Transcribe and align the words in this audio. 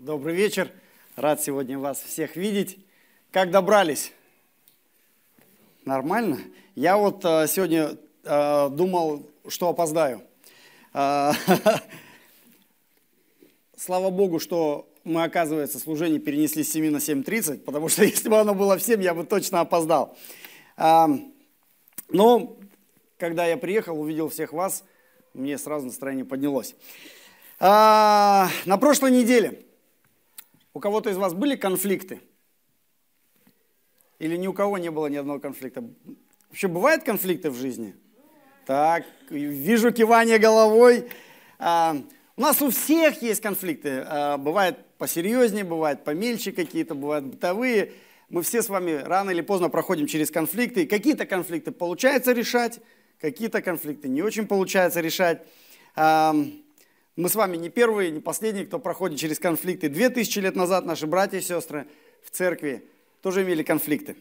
Добрый 0.00 0.36
вечер. 0.36 0.70
Рад 1.16 1.42
сегодня 1.42 1.76
вас 1.76 2.00
всех 2.00 2.36
видеть. 2.36 2.78
Как 3.32 3.50
добрались? 3.50 4.12
Нормально? 5.84 6.38
Я 6.76 6.96
вот 6.96 7.24
э, 7.24 7.48
сегодня 7.48 7.96
э, 8.22 8.68
думал, 8.70 9.26
что 9.48 9.68
опоздаю. 9.68 10.22
Э, 10.94 11.32
слава 13.76 14.10
Богу, 14.10 14.38
что 14.38 14.88
мы, 15.02 15.24
оказывается, 15.24 15.80
служение 15.80 16.20
перенесли 16.20 16.62
с 16.62 16.70
7 16.70 16.92
на 16.92 16.98
7.30, 16.98 17.64
потому 17.64 17.88
что 17.88 18.04
если 18.04 18.28
бы 18.28 18.38
оно 18.38 18.54
было 18.54 18.78
в 18.78 18.82
7, 18.82 19.02
я 19.02 19.14
бы 19.14 19.24
точно 19.24 19.60
опоздал. 19.60 20.16
Но 20.76 22.56
когда 23.18 23.46
я 23.46 23.56
приехал, 23.56 24.00
увидел 24.00 24.28
всех 24.28 24.52
вас, 24.52 24.84
мне 25.34 25.58
сразу 25.58 25.86
настроение 25.86 26.24
поднялось. 26.24 26.76
На 27.58 28.78
прошлой 28.78 29.10
неделе 29.10 29.64
у 30.78 30.80
кого-то 30.80 31.10
из 31.10 31.16
вас 31.16 31.34
были 31.34 31.56
конфликты? 31.56 32.20
Или 34.20 34.36
ни 34.36 34.46
у 34.46 34.52
кого 34.52 34.78
не 34.78 34.92
было 34.92 35.08
ни 35.08 35.16
одного 35.16 35.40
конфликта? 35.40 35.82
Вообще 36.50 36.68
бывают 36.68 37.02
конфликты 37.02 37.50
в 37.50 37.56
жизни? 37.56 37.96
Так, 38.64 39.04
вижу 39.28 39.90
кивание 39.90 40.38
головой. 40.38 41.08
А, 41.58 41.96
у 42.36 42.40
нас 42.40 42.62
у 42.62 42.70
всех 42.70 43.22
есть 43.22 43.40
конфликты. 43.40 44.04
А, 44.06 44.38
бывает 44.38 44.76
посерьезнее, 44.98 45.64
бывает 45.64 46.04
помельче 46.04 46.52
какие-то, 46.52 46.94
бывают 46.94 47.24
бытовые. 47.24 47.94
Мы 48.28 48.42
все 48.42 48.62
с 48.62 48.68
вами 48.68 48.92
рано 48.92 49.30
или 49.30 49.40
поздно 49.40 49.70
проходим 49.70 50.06
через 50.06 50.30
конфликты. 50.30 50.86
Какие-то 50.86 51.26
конфликты 51.26 51.72
получается 51.72 52.30
решать, 52.30 52.78
какие-то 53.20 53.62
конфликты 53.62 54.08
не 54.08 54.22
очень 54.22 54.46
получается 54.46 55.00
решать. 55.00 55.44
Мы 57.18 57.28
с 57.28 57.34
вами 57.34 57.56
не 57.56 57.68
первые, 57.68 58.12
не 58.12 58.20
последние, 58.20 58.64
кто 58.64 58.78
проходит 58.78 59.18
через 59.18 59.40
конфликты. 59.40 59.88
Две 59.88 60.08
тысячи 60.08 60.38
лет 60.38 60.54
назад 60.54 60.86
наши 60.86 61.08
братья 61.08 61.38
и 61.38 61.40
сестры 61.40 61.88
в 62.22 62.30
церкви 62.30 62.84
тоже 63.22 63.42
имели 63.42 63.64
конфликты. 63.64 64.14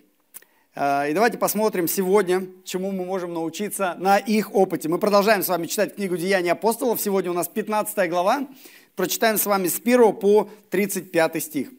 А, 0.74 1.08
и 1.08 1.14
давайте 1.14 1.38
посмотрим 1.38 1.88
сегодня, 1.88 2.48
чему 2.66 2.92
мы 2.92 3.06
можем 3.06 3.36
научиться 3.36 3.96
на 4.00 4.18
их 4.18 4.56
опыте. 4.56 4.90
Мы 4.90 4.98
продолжаем 4.98 5.44
с 5.44 5.48
вами 5.48 5.68
читать 5.68 5.94
книгу 5.94 6.18
«Деяния 6.18 6.54
апостолов». 6.54 7.00
Сегодня 7.00 7.30
у 7.30 7.36
нас 7.36 7.48
15 7.48 8.10
глава. 8.10 8.48
Прочитаем 8.96 9.38
с 9.38 9.46
вами 9.46 9.68
с 9.68 9.80
1 9.80 10.14
по 10.14 10.50
35 10.72 11.44
стих. 11.44 11.70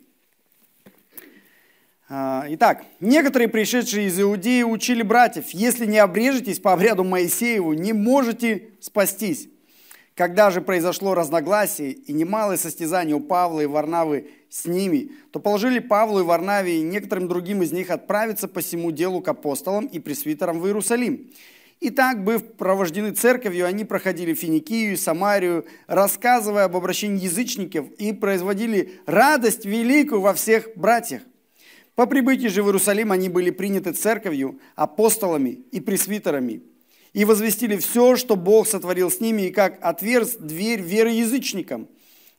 А, 2.08 2.46
итак, 2.48 2.84
некоторые 3.00 3.48
пришедшие 3.48 4.06
из 4.06 4.20
Иудеи 4.20 4.62
учили 4.62 5.02
братьев, 5.02 5.46
если 5.50 5.84
не 5.84 5.98
обрежетесь 5.98 6.60
по 6.60 6.72
обряду 6.72 7.02
Моисееву, 7.02 7.72
не 7.72 7.92
можете 7.92 8.68
спастись. 8.78 9.48
Когда 10.18 10.50
же 10.50 10.60
произошло 10.60 11.14
разногласие 11.14 11.92
и 11.92 12.12
немалое 12.12 12.56
состязание 12.56 13.14
у 13.14 13.20
Павла 13.20 13.60
и 13.60 13.66
Варнавы 13.66 14.30
с 14.50 14.66
ними, 14.66 15.12
то 15.30 15.38
положили 15.38 15.78
Павлу 15.78 16.18
и 16.18 16.24
Варнаве 16.24 16.80
и 16.80 16.82
некоторым 16.82 17.28
другим 17.28 17.62
из 17.62 17.70
них 17.70 17.88
отправиться 17.90 18.48
по 18.48 18.58
всему 18.58 18.90
делу 18.90 19.20
к 19.20 19.28
апостолам 19.28 19.86
и 19.86 20.00
пресвитерам 20.00 20.58
в 20.58 20.66
Иерусалим. 20.66 21.30
И 21.78 21.90
так, 21.90 22.24
быв 22.24 22.54
провождены 22.54 23.12
церковью, 23.12 23.66
они 23.66 23.84
проходили 23.84 24.34
Финикию 24.34 24.94
и 24.94 24.96
Самарию, 24.96 25.66
рассказывая 25.86 26.64
об 26.64 26.74
обращении 26.74 27.22
язычников 27.22 27.88
и 27.92 28.12
производили 28.12 28.94
радость 29.06 29.66
великую 29.66 30.20
во 30.20 30.34
всех 30.34 30.70
братьях. 30.74 31.22
По 31.94 32.06
прибытии 32.06 32.48
же 32.48 32.64
в 32.64 32.66
Иерусалим 32.66 33.12
они 33.12 33.28
были 33.28 33.50
приняты 33.50 33.92
церковью, 33.92 34.58
апостолами 34.74 35.60
и 35.70 35.80
пресвитерами– 35.80 36.62
и 37.12 37.24
возвестили 37.24 37.76
все, 37.76 38.16
что 38.16 38.36
Бог 38.36 38.68
сотворил 38.68 39.10
с 39.10 39.20
ними, 39.20 39.42
и 39.42 39.50
как 39.50 39.78
отверз 39.80 40.36
дверь 40.36 40.80
веры. 40.80 41.12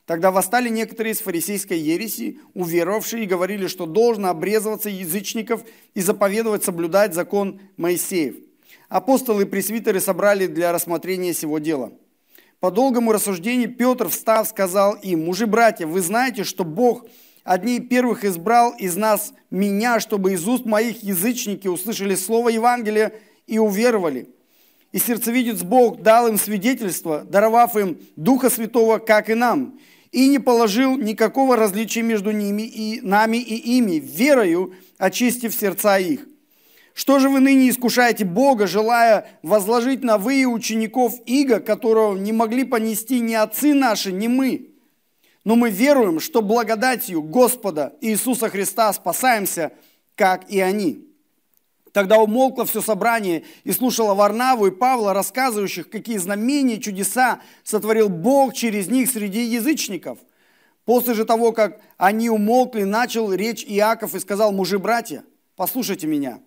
Тогда 0.06 0.32
восстали 0.32 0.68
некоторые 0.68 1.12
из 1.12 1.20
фарисейской 1.20 1.78
ереси, 1.78 2.40
уверовавшие, 2.54 3.22
и 3.22 3.28
говорили, 3.28 3.68
что 3.68 3.86
должно 3.86 4.28
обрезываться 4.28 4.90
язычников 4.90 5.62
и 5.94 6.00
заповедовать 6.00 6.64
соблюдать 6.64 7.14
закон 7.14 7.60
Моисеев. 7.76 8.34
Апостолы 8.88 9.42
и 9.42 9.46
пресвитеры 9.46 10.00
собрали 10.00 10.48
для 10.48 10.72
рассмотрения 10.72 11.32
сего 11.32 11.60
дела. 11.60 11.92
По 12.58 12.72
долгому 12.72 13.12
рассуждению 13.12 13.72
Петр, 13.72 14.08
встав, 14.08 14.48
сказал 14.48 14.94
им, 14.94 15.26
«Мужи, 15.26 15.46
братья, 15.46 15.86
вы 15.86 16.00
знаете, 16.00 16.42
что 16.42 16.64
Бог 16.64 17.06
одни 17.44 17.78
первых 17.78 18.24
избрал 18.24 18.74
из 18.76 18.96
нас 18.96 19.32
меня, 19.50 20.00
чтобы 20.00 20.32
из 20.32 20.46
уст 20.48 20.64
моих 20.64 21.04
язычники 21.04 21.68
услышали 21.68 22.16
слово 22.16 22.48
Евангелия 22.48 23.12
и 23.46 23.58
уверовали» 23.58 24.28
и 24.92 24.98
сердцевидец 24.98 25.62
Бог 25.62 26.02
дал 26.02 26.28
им 26.28 26.38
свидетельство, 26.38 27.24
даровав 27.24 27.76
им 27.76 27.98
Духа 28.16 28.50
Святого, 28.50 28.98
как 28.98 29.30
и 29.30 29.34
нам, 29.34 29.78
и 30.10 30.28
не 30.28 30.38
положил 30.38 30.96
никакого 30.96 31.56
различия 31.56 32.02
между 32.02 32.32
ними 32.32 32.62
и 32.62 33.00
нами 33.00 33.36
и 33.36 33.76
ими, 33.76 34.00
верою 34.00 34.74
очистив 34.98 35.54
сердца 35.54 35.98
их. 35.98 36.26
Что 36.92 37.20
же 37.20 37.28
вы 37.28 37.38
ныне 37.38 37.70
искушаете 37.70 38.24
Бога, 38.24 38.66
желая 38.66 39.28
возложить 39.42 40.02
на 40.02 40.18
вы 40.18 40.44
учеников 40.44 41.14
Иго, 41.24 41.60
которого 41.60 42.18
не 42.18 42.32
могли 42.32 42.64
понести 42.64 43.20
ни 43.20 43.34
отцы 43.34 43.74
наши, 43.74 44.10
ни 44.10 44.26
мы? 44.26 44.70
Но 45.44 45.54
мы 45.54 45.70
веруем, 45.70 46.18
что 46.18 46.42
благодатью 46.42 47.22
Господа 47.22 47.94
Иисуса 48.00 48.48
Христа 48.48 48.92
спасаемся, 48.92 49.72
как 50.16 50.50
и 50.50 50.60
они. 50.60 51.09
Тогда 51.92 52.18
умолкло 52.18 52.64
все 52.64 52.80
собрание 52.80 53.44
и 53.64 53.72
слушало 53.72 54.14
Варнаву 54.14 54.66
и 54.66 54.70
Павла, 54.70 55.12
рассказывающих, 55.12 55.90
какие 55.90 56.18
знамения 56.18 56.76
и 56.76 56.80
чудеса 56.80 57.40
сотворил 57.64 58.08
Бог 58.08 58.54
через 58.54 58.88
них 58.88 59.10
среди 59.10 59.42
язычников. 59.42 60.18
После 60.84 61.14
же 61.14 61.24
того, 61.24 61.52
как 61.52 61.80
они 61.96 62.30
умолкли, 62.30 62.84
начал 62.84 63.32
речь 63.32 63.64
Иаков 63.64 64.14
и 64.14 64.20
сказал, 64.20 64.52
мужи-братья, 64.52 65.24
послушайте 65.56 66.06
меня. 66.06 66.40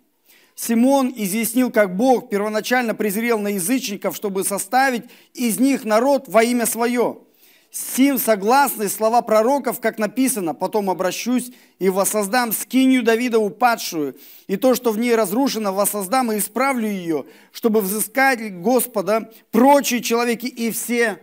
Симон 0.55 1.11
изъяснил, 1.15 1.71
как 1.71 1.95
Бог 1.95 2.29
первоначально 2.29 2.93
презрел 2.93 3.39
на 3.39 3.49
язычников, 3.49 4.15
чтобы 4.15 4.43
составить 4.43 5.05
из 5.33 5.59
них 5.59 5.83
народ 5.83 6.27
во 6.27 6.43
имя 6.43 6.65
свое– 6.65 7.19
Сим 7.73 8.19
согласны 8.19 8.87
слова 8.87 9.23
пророков, 9.23 9.79
как 9.81 9.97
написано, 9.97 10.53
потом 10.53 10.91
обращусь 10.91 11.51
и 11.79 11.89
воссоздам 11.89 12.51
скинию 12.51 13.01
Давидову 13.01 13.49
падшую, 13.49 14.15
и 14.45 14.57
то, 14.57 14.75
что 14.75 14.91
в 14.91 14.99
ней 14.99 15.15
разрушено, 15.15 15.73
воссоздам 15.73 16.31
и 16.31 16.37
исправлю 16.37 16.87
ее, 16.87 17.25
чтобы 17.51 17.81
взыскать 17.81 18.53
Господа 18.61 19.31
прочие 19.49 20.03
человеки 20.03 20.45
и 20.45 20.69
все 20.69 21.17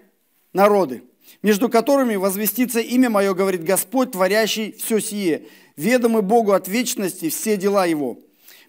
народы, 0.52 1.04
между 1.40 1.68
которыми 1.68 2.16
возвестится 2.16 2.80
имя 2.80 3.10
мое, 3.10 3.32
говорит 3.32 3.62
Господь, 3.62 4.10
творящий 4.10 4.72
все 4.72 4.98
сие, 4.98 5.46
ведомый 5.76 6.22
Богу 6.22 6.50
от 6.50 6.66
вечности 6.66 7.30
все 7.30 7.56
дела 7.56 7.86
его. 7.86 8.18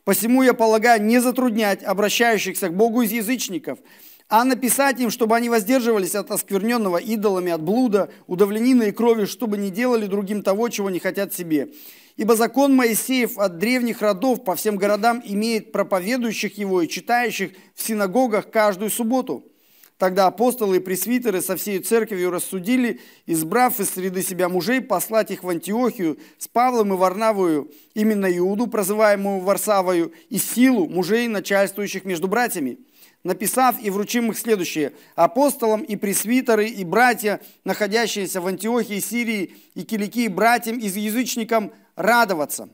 Посему 0.03 0.43
я 0.43 0.53
полагаю 0.53 1.01
не 1.01 1.17
затруднять 1.17 1.83
обращающихся 1.83 2.69
к 2.69 2.75
Богу 2.75 3.01
из 3.01 3.11
язычников– 3.11 3.79
а 4.31 4.45
написать 4.45 4.97
им, 5.01 5.11
чтобы 5.11 5.35
они 5.35 5.49
воздерживались 5.49 6.15
от 6.15 6.31
оскверненного 6.31 6.99
идолами, 6.99 7.51
от 7.51 7.61
блуда, 7.61 8.09
удавленины 8.27 8.87
и 8.87 8.91
крови, 8.93 9.25
чтобы 9.25 9.57
не 9.57 9.71
делали 9.71 10.05
другим 10.05 10.41
того, 10.41 10.69
чего 10.69 10.89
не 10.89 10.99
хотят 10.99 11.33
себе. 11.33 11.73
Ибо 12.15 12.37
закон 12.37 12.73
Моисеев 12.73 13.37
от 13.37 13.57
древних 13.57 14.01
родов 14.01 14.45
по 14.45 14.55
всем 14.55 14.77
городам 14.77 15.21
имеет 15.25 15.73
проповедующих 15.73 16.57
его 16.57 16.81
и 16.81 16.87
читающих 16.87 17.51
в 17.75 17.83
синагогах 17.83 18.49
каждую 18.49 18.89
субботу. 18.89 19.43
Тогда 19.97 20.27
апостолы 20.27 20.77
и 20.77 20.79
пресвитеры 20.79 21.41
со 21.41 21.57
всей 21.57 21.79
церковью 21.79 22.31
рассудили, 22.31 23.01
избрав 23.25 23.81
из 23.81 23.89
среды 23.89 24.23
себя 24.23 24.47
мужей, 24.47 24.79
послать 24.79 25.31
их 25.31 25.43
в 25.43 25.49
Антиохию 25.49 26.17
с 26.37 26.47
Павлом 26.47 26.93
и 26.93 26.97
Варнавою, 26.97 27.69
именно 27.95 28.25
Иуду, 28.37 28.67
прозываемую 28.67 29.41
Варсавою, 29.41 30.13
и 30.29 30.37
силу 30.37 30.87
мужей, 30.87 31.27
начальствующих 31.27 32.05
между 32.05 32.29
братьями– 32.29 32.79
написав 33.23 33.75
и 33.81 33.89
вручим 33.89 34.31
их 34.31 34.37
следующее. 34.37 34.93
Апостолам 35.15 35.81
и 35.81 35.95
пресвитеры 35.95 36.67
и 36.67 36.83
братья, 36.83 37.39
находящиеся 37.63 38.41
в 38.41 38.47
Антиохии, 38.47 38.99
Сирии 38.99 39.55
и 39.75 39.83
Киликии, 39.83 40.27
братьям 40.27 40.77
и 40.77 40.87
язычникам 40.87 41.71
радоваться. 41.95 42.69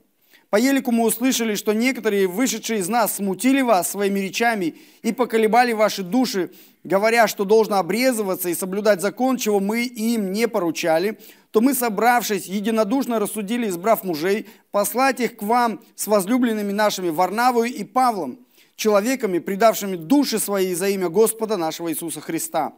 По 0.50 0.56
елику 0.56 0.94
мы 0.94 1.04
услышали, 1.04 1.56
что 1.56 1.74
некоторые, 1.74 2.28
вышедшие 2.28 2.80
из 2.80 2.88
нас, 2.88 3.16
смутили 3.16 3.62
вас 3.62 3.92
своими 3.92 4.22
речами 4.22 4.76
и 5.02 5.12
поколебали 5.12 5.74
ваши 5.74 6.04
души, 6.04 6.52
говоря, 6.86 7.28
что 7.28 7.44
должно 7.44 7.78
обрезываться 7.78 8.48
и 8.48 8.56
соблюдать 8.56 9.02
закон, 9.02 9.36
чего 9.36 9.60
мы 9.60 9.84
им 9.84 10.32
не 10.32 10.48
поручали, 10.48 11.20
то 11.52 11.60
мы, 11.60 11.74
собравшись, 11.74 12.46
единодушно 12.46 13.20
рассудили, 13.20 13.68
избрав 13.68 14.06
мужей, 14.06 14.48
послать 14.72 15.20
их 15.20 15.36
к 15.36 15.44
вам 15.44 15.82
с 15.96 16.08
возлюбленными 16.08 16.72
нашими 16.72 17.10
Варнавою 17.10 17.74
и 17.74 17.84
Павлом, 17.84 18.40
человеками, 18.78 19.40
предавшими 19.40 19.98
души 19.98 20.40
свои 20.40 20.74
за 20.74 20.88
имя 20.88 21.10
Господа 21.10 21.58
нашего 21.58 21.92
Иисуса 21.92 22.22
Христа. 22.22 22.74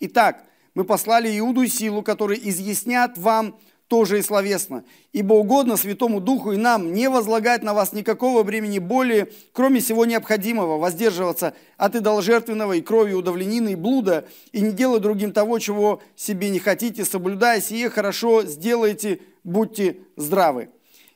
Итак, 0.00 0.44
мы 0.74 0.84
послали 0.84 1.38
Иуду 1.38 1.62
и 1.62 1.68
Силу, 1.68 2.02
которые 2.02 2.46
изъяснят 2.50 3.16
вам 3.16 3.56
тоже 3.86 4.18
и 4.18 4.22
словесно. 4.22 4.84
Ибо 5.12 5.34
угодно 5.34 5.76
Святому 5.76 6.20
Духу 6.20 6.52
и 6.52 6.56
нам 6.56 6.92
не 6.92 7.08
возлагать 7.08 7.62
на 7.62 7.74
вас 7.74 7.92
никакого 7.92 8.42
времени 8.42 8.80
более, 8.80 9.28
кроме 9.52 9.80
всего 9.80 10.04
необходимого, 10.04 10.78
воздерживаться 10.78 11.54
от 11.76 11.94
идоложертвенного 11.94 12.72
и 12.72 12.80
крови 12.80 13.12
удавленины 13.12 13.72
и 13.72 13.76
блуда, 13.76 14.26
и 14.50 14.60
не 14.60 14.72
делать 14.72 15.02
другим 15.02 15.32
того, 15.32 15.60
чего 15.60 16.02
себе 16.16 16.50
не 16.50 16.58
хотите, 16.58 17.04
соблюдая 17.04 17.60
сие 17.60 17.88
хорошо, 17.88 18.42
сделайте, 18.42 19.20
будьте 19.44 19.98
здравы. 20.16 20.70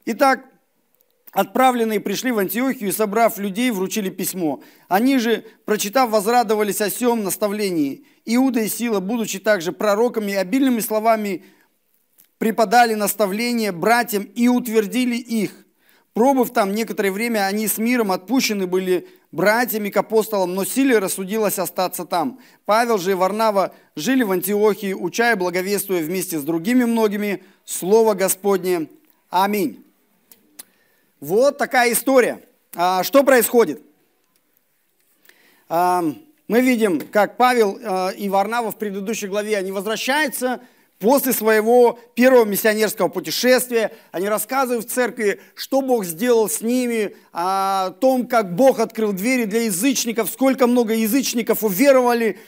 Итак, 0.04 0.44
Отправленные 1.32 2.00
пришли 2.00 2.32
в 2.32 2.38
Антиохию 2.38 2.88
и, 2.88 2.92
собрав 2.92 3.38
людей, 3.38 3.70
вручили 3.70 4.08
письмо. 4.08 4.62
Они 4.88 5.18
же, 5.18 5.44
прочитав, 5.64 6.10
возрадовались 6.10 6.80
о 6.80 6.90
сем 6.90 7.22
наставлении. 7.22 8.04
Иуда 8.24 8.60
и 8.60 8.68
Сила, 8.68 9.00
будучи 9.00 9.38
также 9.38 9.72
пророками, 9.72 10.34
обильными 10.34 10.80
словами 10.80 11.44
преподали 12.38 12.94
наставление 12.94 13.72
братьям 13.72 14.22
и 14.22 14.48
утвердили 14.48 15.16
их. 15.16 15.66
Пробыв 16.14 16.50
там 16.52 16.74
некоторое 16.74 17.12
время, 17.12 17.46
они 17.46 17.68
с 17.68 17.78
миром 17.78 18.10
отпущены 18.10 18.66
были 18.66 19.06
братьями 19.30 19.90
к 19.90 19.96
апостолам, 19.96 20.54
но 20.54 20.64
Силе 20.64 20.98
рассудилось 20.98 21.58
остаться 21.58 22.04
там. 22.04 22.40
Павел 22.64 22.98
же 22.98 23.12
и 23.12 23.14
Варнава 23.14 23.74
жили 23.94 24.22
в 24.22 24.32
Антиохии, 24.32 24.94
уча 24.94 25.32
и 25.32 25.36
благовествуя 25.36 26.02
вместе 26.02 26.38
с 26.38 26.42
другими 26.42 26.84
многими 26.84 27.44
Слово 27.64 28.14
Господне. 28.14 28.88
Аминь. 29.30 29.84
Вот 31.20 31.58
такая 31.58 31.92
история. 31.92 32.40
А, 32.76 33.02
что 33.02 33.24
происходит? 33.24 33.82
А, 35.68 36.04
мы 36.46 36.60
видим, 36.60 37.00
как 37.00 37.36
Павел 37.36 37.76
а, 37.82 38.10
и 38.10 38.28
Варнава 38.28 38.70
в 38.70 38.76
предыдущей 38.76 39.26
главе, 39.26 39.56
они 39.56 39.72
возвращаются 39.72 40.60
после 41.00 41.32
своего 41.32 41.98
первого 42.14 42.44
миссионерского 42.44 43.08
путешествия. 43.08 43.92
Они 44.12 44.28
рассказывают 44.28 44.86
в 44.86 44.92
церкви, 44.92 45.40
что 45.56 45.80
Бог 45.80 46.04
сделал 46.04 46.48
с 46.48 46.60
ними, 46.60 47.16
о 47.32 47.90
том, 48.00 48.28
как 48.28 48.54
Бог 48.54 48.78
открыл 48.78 49.12
двери 49.12 49.44
для 49.44 49.62
язычников, 49.62 50.30
сколько 50.30 50.68
много 50.68 50.94
язычников 50.94 51.64
уверовали, 51.64 52.38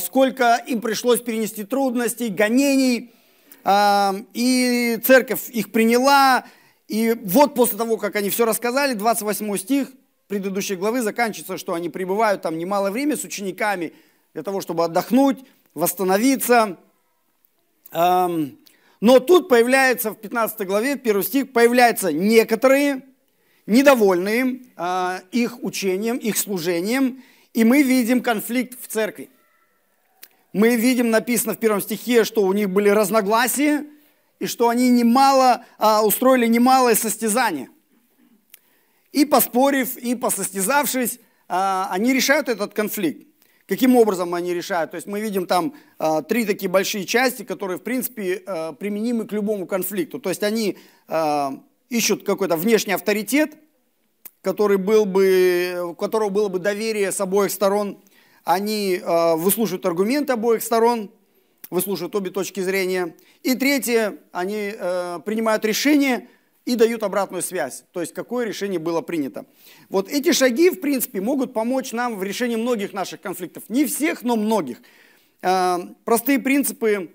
сколько 0.00 0.62
им 0.66 0.80
пришлось 0.82 1.20
перенести 1.20 1.64
трудностей, 1.64 2.28
гонений. 2.28 3.14
И 4.34 5.00
церковь 5.02 5.48
их 5.48 5.72
приняла, 5.72 6.44
и 6.90 7.16
вот 7.22 7.54
после 7.54 7.78
того, 7.78 7.98
как 7.98 8.16
они 8.16 8.30
все 8.30 8.44
рассказали, 8.44 8.94
28 8.94 9.56
стих 9.58 9.92
предыдущей 10.26 10.74
главы 10.74 11.02
заканчивается, 11.02 11.56
что 11.56 11.74
они 11.74 11.88
пребывают 11.88 12.42
там 12.42 12.58
немало 12.58 12.90
времени 12.90 13.14
с 13.14 13.22
учениками 13.22 13.92
для 14.34 14.42
того, 14.42 14.60
чтобы 14.60 14.84
отдохнуть, 14.84 15.38
восстановиться. 15.72 16.78
Но 17.92 19.20
тут 19.20 19.48
появляется 19.48 20.10
в 20.10 20.16
15 20.16 20.66
главе, 20.66 20.96
первый 20.96 21.22
стих, 21.22 21.52
появляются 21.52 22.12
некоторые, 22.12 23.02
недовольные 23.66 24.62
а, 24.76 25.22
их 25.30 25.62
учением, 25.62 26.16
их 26.16 26.36
служением, 26.36 27.22
и 27.54 27.62
мы 27.62 27.84
видим 27.84 28.20
конфликт 28.20 28.76
в 28.82 28.88
церкви. 28.88 29.30
Мы 30.52 30.74
видим, 30.74 31.10
написано 31.10 31.54
в 31.54 31.58
первом 31.58 31.80
стихе, 31.82 32.24
что 32.24 32.42
у 32.42 32.52
них 32.52 32.68
были 32.68 32.88
разногласия, 32.88 33.86
и 34.40 34.46
что 34.46 34.68
они 34.68 34.88
немало, 34.88 35.64
а, 35.78 36.04
устроили 36.04 36.46
немалое 36.46 36.96
состязание. 36.96 37.68
И 39.12 39.24
поспорив, 39.24 39.96
и 39.96 40.14
посостязавшись, 40.14 41.20
а, 41.46 41.88
они 41.90 42.12
решают 42.12 42.48
этот 42.48 42.74
конфликт. 42.74 43.28
Каким 43.68 43.94
образом 43.94 44.34
они 44.34 44.52
решают? 44.52 44.90
То 44.90 44.96
есть 44.96 45.06
мы 45.06 45.20
видим 45.20 45.46
там 45.46 45.74
а, 45.98 46.22
три 46.22 46.44
такие 46.44 46.68
большие 46.68 47.04
части, 47.04 47.44
которые, 47.44 47.78
в 47.78 47.82
принципе, 47.82 48.42
а, 48.46 48.72
применимы 48.72 49.26
к 49.26 49.32
любому 49.32 49.66
конфликту. 49.66 50.18
То 50.18 50.30
есть 50.30 50.42
они 50.42 50.78
а, 51.06 51.62
ищут 51.88 52.24
какой-то 52.24 52.56
внешний 52.56 52.94
авторитет, 52.94 53.56
который 54.42 54.78
был 54.78 55.04
бы, 55.04 55.90
у 55.90 55.94
которого 55.94 56.30
было 56.30 56.48
бы 56.48 56.58
доверие 56.58 57.12
с 57.12 57.20
обоих 57.20 57.52
сторон. 57.52 58.02
Они 58.42 59.00
а, 59.04 59.36
выслушивают 59.36 59.84
аргументы 59.84 60.32
обоих 60.32 60.62
сторон, 60.62 61.10
выслушивают 61.70 62.14
обе 62.14 62.30
точки 62.30 62.60
зрения. 62.60 63.14
И 63.42 63.54
третье, 63.54 64.18
они 64.32 64.74
э, 64.76 65.20
принимают 65.24 65.64
решение 65.64 66.28
и 66.66 66.76
дают 66.76 67.02
обратную 67.02 67.42
связь, 67.42 67.84
то 67.92 68.00
есть 68.00 68.12
какое 68.12 68.44
решение 68.44 68.78
было 68.78 69.00
принято. 69.00 69.46
Вот 69.88 70.08
эти 70.08 70.32
шаги, 70.32 70.70
в 70.70 70.80
принципе, 70.80 71.20
могут 71.20 71.54
помочь 71.54 71.92
нам 71.92 72.16
в 72.16 72.22
решении 72.22 72.56
многих 72.56 72.92
наших 72.92 73.20
конфликтов. 73.20 73.64
Не 73.68 73.86
всех, 73.86 74.22
но 74.22 74.36
многих. 74.36 74.78
Э, 75.42 75.78
простые 76.04 76.38
принципы 76.38 77.12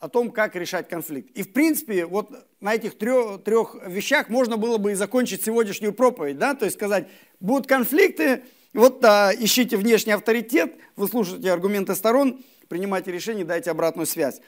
о 0.00 0.08
том, 0.08 0.30
как 0.30 0.54
решать 0.54 0.86
конфликт. 0.86 1.30
И, 1.34 1.42
в 1.42 1.52
принципе, 1.54 2.04
вот 2.04 2.30
на 2.60 2.74
этих 2.74 2.98
трех, 2.98 3.42
трех 3.42 3.74
вещах 3.86 4.28
можно 4.28 4.58
было 4.58 4.76
бы 4.76 4.92
и 4.92 4.94
закончить 4.94 5.42
сегодняшнюю 5.42 5.94
проповедь, 5.94 6.36
да, 6.36 6.54
то 6.54 6.66
есть 6.66 6.76
сказать, 6.76 7.08
будут 7.40 7.66
конфликты, 7.66 8.42
вот 8.74 9.02
а, 9.04 9.32
ищите 9.32 9.76
внешний 9.78 10.12
авторитет, 10.12 10.74
выслушайте 10.96 11.50
аргументы 11.50 11.94
сторон, 11.94 12.44
принимайте 12.74 13.12
решение, 13.12 13.44
дайте 13.44 13.70
обратную 13.70 14.04
связь. 14.04 14.40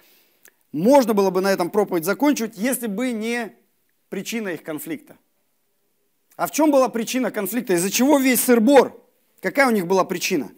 Можно 0.72 1.14
было 1.14 1.30
бы 1.30 1.40
на 1.40 1.52
этом 1.52 1.70
проповедь 1.70 2.04
закончить, 2.04 2.56
если 2.56 2.88
бы 2.88 3.12
не 3.12 3.54
причина 4.08 4.48
их 4.48 4.64
конфликта. 4.64 5.16
А 6.34 6.48
в 6.48 6.50
чем 6.50 6.72
была 6.72 6.88
причина 6.88 7.30
конфликта? 7.30 7.74
Из-за 7.74 7.88
чего 7.88 8.18
весь 8.18 8.40
сыр-бор? 8.40 9.00
Какая 9.40 9.68
у 9.68 9.70
них 9.70 9.86
была 9.86 10.02
причина? 10.02 10.50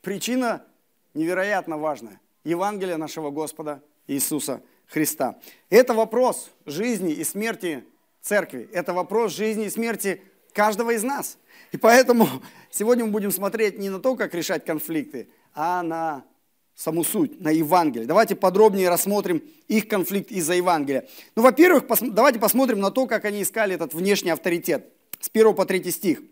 Причина 0.00 0.64
невероятно 1.12 1.76
важная. 1.76 2.20
Евангелие 2.44 2.98
нашего 2.98 3.30
Господа 3.30 3.82
Иисуса 4.06 4.62
Христа. 4.86 5.40
Это 5.70 5.94
вопрос 5.94 6.52
жизни 6.66 7.12
и 7.14 7.24
смерти 7.24 7.84
церкви. 8.20 8.70
Это 8.72 8.92
вопрос 8.92 9.32
жизни 9.32 9.64
и 9.64 9.70
смерти 9.70 10.22
каждого 10.52 10.92
из 10.92 11.02
нас. 11.02 11.36
И 11.72 11.76
поэтому 11.76 12.28
сегодня 12.70 13.06
мы 13.06 13.10
будем 13.10 13.32
смотреть 13.32 13.76
не 13.80 13.90
на 13.90 13.98
то, 13.98 14.14
как 14.14 14.34
решать 14.34 14.64
конфликты, 14.64 15.28
а 15.52 15.82
на 15.82 16.24
саму 16.74 17.04
суть, 17.04 17.40
на 17.40 17.50
Евангелие. 17.50 18.06
Давайте 18.06 18.34
подробнее 18.34 18.88
рассмотрим 18.88 19.42
их 19.68 19.88
конфликт 19.88 20.30
из-за 20.30 20.54
Евангелия. 20.54 21.06
Ну, 21.36 21.42
во-первых, 21.42 21.86
пос, 21.86 22.00
давайте 22.00 22.38
посмотрим 22.38 22.80
на 22.80 22.90
то, 22.90 23.06
как 23.06 23.24
они 23.24 23.42
искали 23.42 23.74
этот 23.74 23.94
внешний 23.94 24.30
авторитет. 24.30 24.88
С 25.20 25.30
1 25.32 25.54
по 25.54 25.64
3 25.64 25.90
стих. 25.90 26.22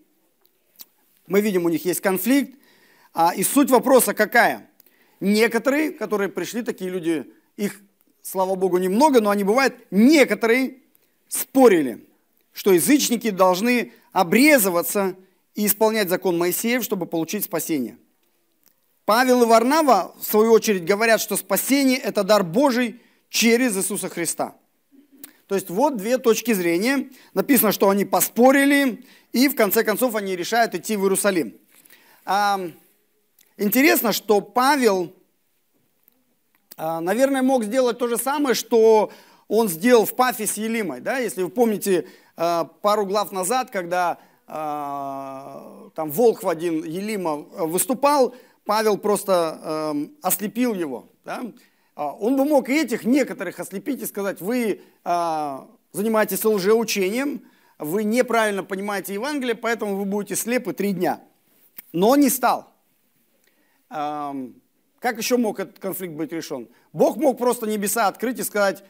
Мы 1.26 1.40
видим, 1.40 1.64
у 1.64 1.68
них 1.68 1.84
есть 1.84 2.00
конфликт. 2.00 2.58
А, 3.12 3.32
и 3.34 3.42
суть 3.42 3.70
вопроса 3.70 4.14
какая? 4.14 4.68
Некоторые, 5.20 5.92
которые 5.92 6.28
пришли, 6.28 6.62
такие 6.62 6.90
люди, 6.90 7.26
их, 7.56 7.80
слава 8.22 8.54
Богу, 8.54 8.78
немного, 8.78 9.20
но 9.20 9.30
они 9.30 9.44
бывают, 9.44 9.74
некоторые 9.90 10.78
спорили, 11.28 12.06
что 12.52 12.72
язычники 12.72 13.30
должны 13.30 13.92
обрезываться 14.12 15.14
и 15.54 15.66
исполнять 15.66 16.08
закон 16.08 16.38
Моисеев, 16.38 16.82
чтобы 16.82 17.06
получить 17.06 17.44
спасение– 17.44 17.98
Павел 19.04 19.42
и 19.42 19.46
Варнава, 19.46 20.14
в 20.20 20.24
свою 20.24 20.52
очередь, 20.52 20.84
говорят, 20.84 21.20
что 21.20 21.36
спасение– 21.36 21.98
это 21.98 22.22
дар 22.22 22.44
Божий 22.44 23.00
через 23.28 23.76
Иисуса 23.76 24.08
Христа. 24.08 24.54
То 25.46 25.56
есть 25.56 25.68
вот 25.68 25.96
две 25.96 26.18
точки 26.18 26.52
зрения. 26.52 27.08
Написано, 27.34 27.72
что 27.72 27.88
они 27.88 28.04
поспорили, 28.04 29.04
и 29.32 29.48
в 29.48 29.56
конце 29.56 29.82
концов 29.82 30.14
они 30.14 30.36
решают 30.36 30.76
идти 30.76 30.96
в 30.96 31.02
Иерусалим. 31.02 31.54
А, 32.24 32.60
интересно, 33.56 34.12
что 34.12 34.40
Павел, 34.40 35.12
а, 36.76 37.00
наверное, 37.00 37.42
мог 37.42 37.64
сделать 37.64 37.98
то 37.98 38.06
же 38.06 38.16
самое, 38.16 38.54
что 38.54 39.10
он 39.48 39.68
сделал 39.68 40.04
в 40.04 40.14
Пафе 40.14 40.46
с 40.46 40.56
Елимой. 40.56 41.00
Да? 41.00 41.18
Если 41.18 41.42
вы 41.42 41.48
помните 41.48 42.06
а, 42.36 42.64
пару 42.64 43.04
глав 43.04 43.32
назад, 43.32 43.70
когда 43.70 44.18
а, 44.46 45.90
там 45.96 46.12
Волхв 46.12 46.46
один 46.46 46.84
Елима 46.84 47.36
выступал, 47.36 48.36
Павел 48.64 48.98
просто 48.98 49.60
э, 49.62 50.08
ослепил 50.22 50.74
его. 50.74 51.10
Да? 51.24 51.44
А, 51.94 52.12
он 52.12 52.36
бы 52.36 52.44
мог 52.44 52.68
и 52.68 52.80
этих 52.80 53.04
некоторых 53.04 53.60
ослепить 53.60 54.02
и 54.02 54.06
сказать, 54.06 54.40
вы 54.40 54.80
э, 55.04 55.58
занимаетесь 55.92 56.44
лжеучением, 56.44 57.42
вы 57.78 58.04
неправильно 58.04 58.62
понимаете 58.62 59.14
Евангелие, 59.14 59.54
поэтому 59.54 59.96
вы 59.96 60.04
будете 60.04 60.36
слепы 60.36 60.72
три 60.72 60.92
дня. 60.92 61.20
Но 61.92 62.16
не 62.16 62.28
стал. 62.28 62.72
Э, 63.90 64.32
как 64.98 65.18
еще 65.18 65.36
мог 65.36 65.58
этот 65.60 65.78
конфликт 65.78 66.14
быть 66.14 66.32
решен? 66.32 66.68
Бог 66.92 67.16
мог 67.16 67.38
просто 67.38 67.66
небеса 67.66 68.06
открыть 68.06 68.38
и 68.38 68.42
сказать, 68.42 68.84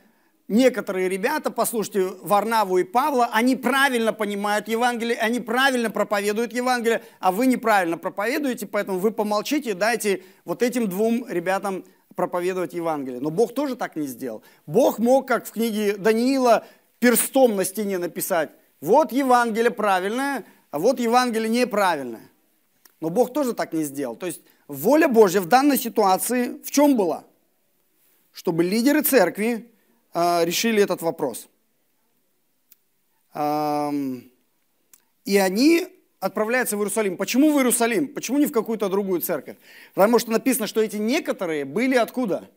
некоторые 0.51 1.09
ребята, 1.09 1.51
послушайте 1.51 2.13
Варнаву 2.23 2.77
и 2.79 2.85
Павла, 2.85 3.31
они 3.33 3.57
правильно 3.57 4.13
понимают 4.13 4.69
Евангелие, 4.69 5.17
они 5.17 5.41
правильно 5.41 5.91
проповедуют 5.91 6.53
Евангелие, 6.53 7.03
а 7.21 7.33
вы 7.33 7.47
неправильно 7.47 7.97
проповедуете, 7.97 8.67
поэтому 8.67 8.99
вы 8.99 9.13
помолчите, 9.13 9.75
дайте 9.75 10.25
вот 10.45 10.63
этим 10.63 10.89
двум 10.89 11.25
ребятам 11.29 11.85
проповедовать 12.17 12.75
Евангелие. 12.75 13.21
Но 13.21 13.31
Бог 13.31 13.55
тоже 13.55 13.77
так 13.77 13.97
не 13.97 14.09
сделал. 14.09 14.43
Бог 14.67 14.99
мог, 14.99 15.27
как 15.27 15.47
в 15.47 15.53
книге 15.53 15.97
Даниила, 15.97 16.67
перстом 16.99 17.57
на 17.57 17.65
стене 17.65 17.99
написать, 17.99 18.51
вот 18.81 19.13
Евангелие 19.13 19.71
правильное, 19.71 20.45
а 20.71 20.79
вот 20.79 20.99
Евангелие 20.99 21.49
неправильное. 21.49 22.29
Но 23.01 23.09
Бог 23.09 23.33
тоже 23.33 23.55
так 23.55 23.73
не 23.73 23.85
сделал. 23.85 24.17
То 24.17 24.27
есть 24.27 24.43
воля 24.67 25.09
Божья 25.09 25.41
в 25.41 25.47
данной 25.47 25.79
ситуации 25.79 26.61
в 26.63 26.71
чем 26.71 26.97
была? 26.97 27.25
Чтобы 28.33 28.65
лидеры 28.65 29.03
церкви 29.03 29.71
решили 30.15 30.83
этот 30.83 31.03
вопрос. 31.03 31.49
И 35.25 35.37
они 35.37 35.87
отправляются 36.19 36.77
в 36.77 36.81
Иерусалим. 36.81 37.17
Почему 37.17 37.53
в 37.53 37.57
Иерусалим? 37.59 38.09
Почему 38.09 38.39
не 38.39 38.47
в 38.47 38.53
какую-то 38.53 38.89
другую 38.89 39.21
церковь? 39.21 39.57
Потому 39.95 40.19
что 40.19 40.31
написано, 40.33 40.67
что 40.67 40.83
эти 40.83 40.97
некоторые 40.97 41.65
были 41.65 41.95
откуда? 41.95 42.51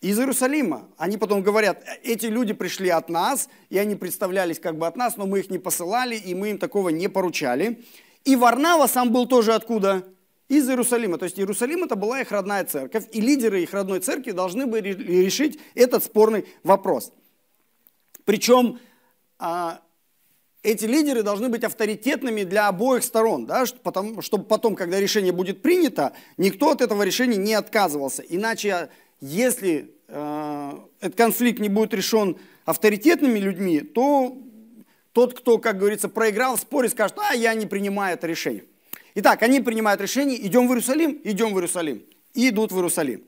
Из 0.00 0.18
Иерусалима. 0.18 0.88
Они 0.96 1.16
потом 1.16 1.42
говорят, 1.42 1.84
эти 2.02 2.26
люди 2.26 2.52
пришли 2.54 2.88
от 2.88 3.08
нас, 3.08 3.48
и 3.68 3.78
они 3.78 3.96
представлялись 3.96 4.60
как 4.60 4.76
бы 4.78 4.86
от 4.86 4.96
нас, 4.96 5.16
но 5.16 5.26
мы 5.26 5.40
их 5.40 5.50
не 5.50 5.58
посылали, 5.58 6.16
и 6.16 6.34
мы 6.34 6.50
им 6.50 6.58
такого 6.58 6.88
не 6.88 7.08
поручали. 7.08 7.84
И 8.24 8.36
Варнава 8.36 8.86
сам 8.86 9.12
был 9.12 9.26
тоже 9.26 9.54
откуда? 9.54 10.04
Из 10.48 10.68
Иерусалима. 10.68 11.18
То 11.18 11.24
есть 11.24 11.38
Иерусалим 11.38 11.84
это 11.84 11.94
была 11.94 12.20
их 12.20 12.30
родная 12.32 12.64
церковь, 12.64 13.04
и 13.12 13.20
лидеры 13.20 13.62
их 13.62 13.72
родной 13.72 14.00
церкви 14.00 14.30
должны 14.30 14.66
были 14.66 14.94
решить 14.94 15.58
этот 15.74 16.04
спорный 16.04 16.46
вопрос. 16.62 17.12
Причем 18.24 18.78
а, 19.38 19.82
эти 20.62 20.84
лидеры 20.84 21.22
должны 21.22 21.48
быть 21.48 21.64
авторитетными 21.64 22.42
для 22.44 22.68
обоих 22.68 23.04
сторон, 23.04 23.46
да, 23.46 23.64
чтобы 23.66 24.44
потом, 24.44 24.74
когда 24.74 25.00
решение 25.00 25.32
будет 25.32 25.62
принято, 25.62 26.12
никто 26.36 26.70
от 26.70 26.80
этого 26.80 27.02
решения 27.02 27.36
не 27.36 27.54
отказывался. 27.54 28.22
Иначе, 28.22 28.90
если 29.20 29.94
э, 30.08 30.72
этот 31.00 31.16
конфликт 31.16 31.60
не 31.60 31.68
будет 31.68 31.94
решен 31.94 32.36
авторитетными 32.64 33.38
людьми, 33.38 33.80
то 33.80 34.36
тот, 35.12 35.38
кто, 35.38 35.58
как 35.58 35.78
говорится, 35.78 36.08
проиграл 36.08 36.56
в 36.56 36.60
споре, 36.60 36.88
скажет, 36.88 37.16
а 37.18 37.34
я 37.34 37.54
не 37.54 37.66
принимаю 37.66 38.14
это 38.14 38.26
решение. 38.26 38.64
Итак, 39.14 39.42
они 39.42 39.60
принимают 39.60 40.00
решение, 40.00 40.44
идем 40.46 40.66
в 40.68 40.70
Иерусалим, 40.70 41.20
идем 41.24 41.52
в 41.52 41.56
Иерусалим. 41.56 42.02
И 42.34 42.50
идут 42.50 42.72
в 42.72 42.76
Иерусалим. 42.76 43.22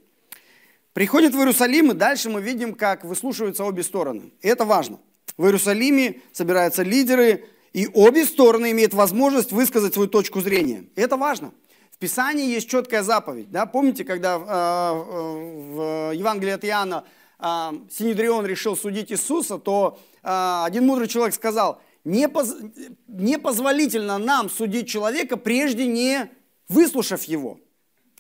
Приходят 0.93 1.35
в 1.35 1.39
Иерусалим, 1.39 1.93
и 1.93 1.95
дальше 1.95 2.31
мы 2.31 2.43
видим, 2.43 2.75
как 2.75 3.05
выслушиваются 3.05 3.65
обе 3.65 3.83
стороны. 3.83 4.33
И 4.43 4.49
это 4.49 4.65
важно. 4.65 4.99
В 5.37 5.45
Иерусалиме 5.45 6.21
собираются 6.33 6.83
лидеры, 6.83 7.47
и 7.73 7.89
обе 7.95 8.25
стороны 8.25 8.73
имеют 8.73 8.95
возможность 8.95 9.53
высказать 9.53 9.95
свою 9.95 10.09
точку 10.09 10.41
зрения. 10.41 10.85
И 10.97 11.01
это 11.01 11.17
важно. 11.17 11.53
В 11.93 11.99
Писании 11.99 12.47
есть 12.47 12.69
четкая 12.69 13.03
заповедь. 13.03 13.51
Да? 13.51 13.67
Помните, 13.67 14.05
когда 14.05 14.37
э, 14.37 14.41
в 14.43 16.13
Евангелии 16.15 16.53
от 16.53 16.65
Иоанна 16.65 17.05
э, 17.39 17.45
Синедрион 17.91 18.45
решил 18.47 18.77
судить 18.77 19.13
Иисуса, 19.13 19.59
то 19.59 20.01
э, 20.23 20.63
один 20.65 20.87
мудрый 20.87 21.09
человек 21.09 21.35
сказал, 21.35 21.81
непоз... 22.05 22.57
непозволительно 23.07 24.19
нам 24.19 24.51
судить 24.51 24.89
человека, 24.89 25.37
прежде 25.37 25.87
не 25.87 26.31
выслушав 26.69 27.25
его. 27.25 27.61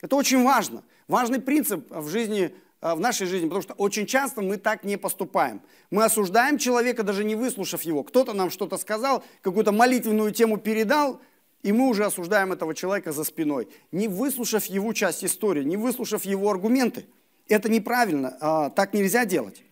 Это 0.01 0.17
очень 0.17 0.43
важно. 0.43 0.83
Важный 1.09 1.41
принцип 1.41 1.91
в 1.91 2.09
жизни 2.09 2.55
Э, 2.83 2.95
в 2.95 3.01
нашей 3.01 3.27
жизни, 3.27 3.47
потому 3.47 3.63
что 3.63 3.75
очень 3.75 4.07
часто 4.07 4.41
мы 4.41 4.57
так 4.57 4.85
не 4.85 4.97
поступаем. 4.97 5.61
Мы 5.91 6.05
осуждаем 6.05 6.59
человека, 6.59 7.03
даже 7.03 7.25
не 7.25 7.35
выслушав 7.35 7.83
его. 7.83 8.03
Кто-то 8.03 8.33
нам 8.33 8.51
что-то 8.51 8.79
сказал, 8.79 9.23
какую-то 9.43 9.73
молитвенную 9.73 10.33
тему 10.33 10.57
передал, 10.57 11.21
и 11.63 11.73
мы 11.73 11.89
уже 11.89 12.07
осуждаем 12.07 12.53
этого 12.53 12.75
человека 12.75 13.13
за 13.13 13.25
спиной, 13.25 13.69
не 13.93 14.09
выслушав 14.09 14.65
его 14.65 14.93
часть 14.95 15.25
истории, 15.25 15.63
не 15.63 15.77
выслушав 15.77 16.25
его 16.25 16.49
аргументы. 16.51 17.07
Это 17.49 17.69
неправильно, 17.69 18.39
а, 18.41 18.71
так 18.71 18.95
нельзя 18.95 19.27
делать. 19.27 19.63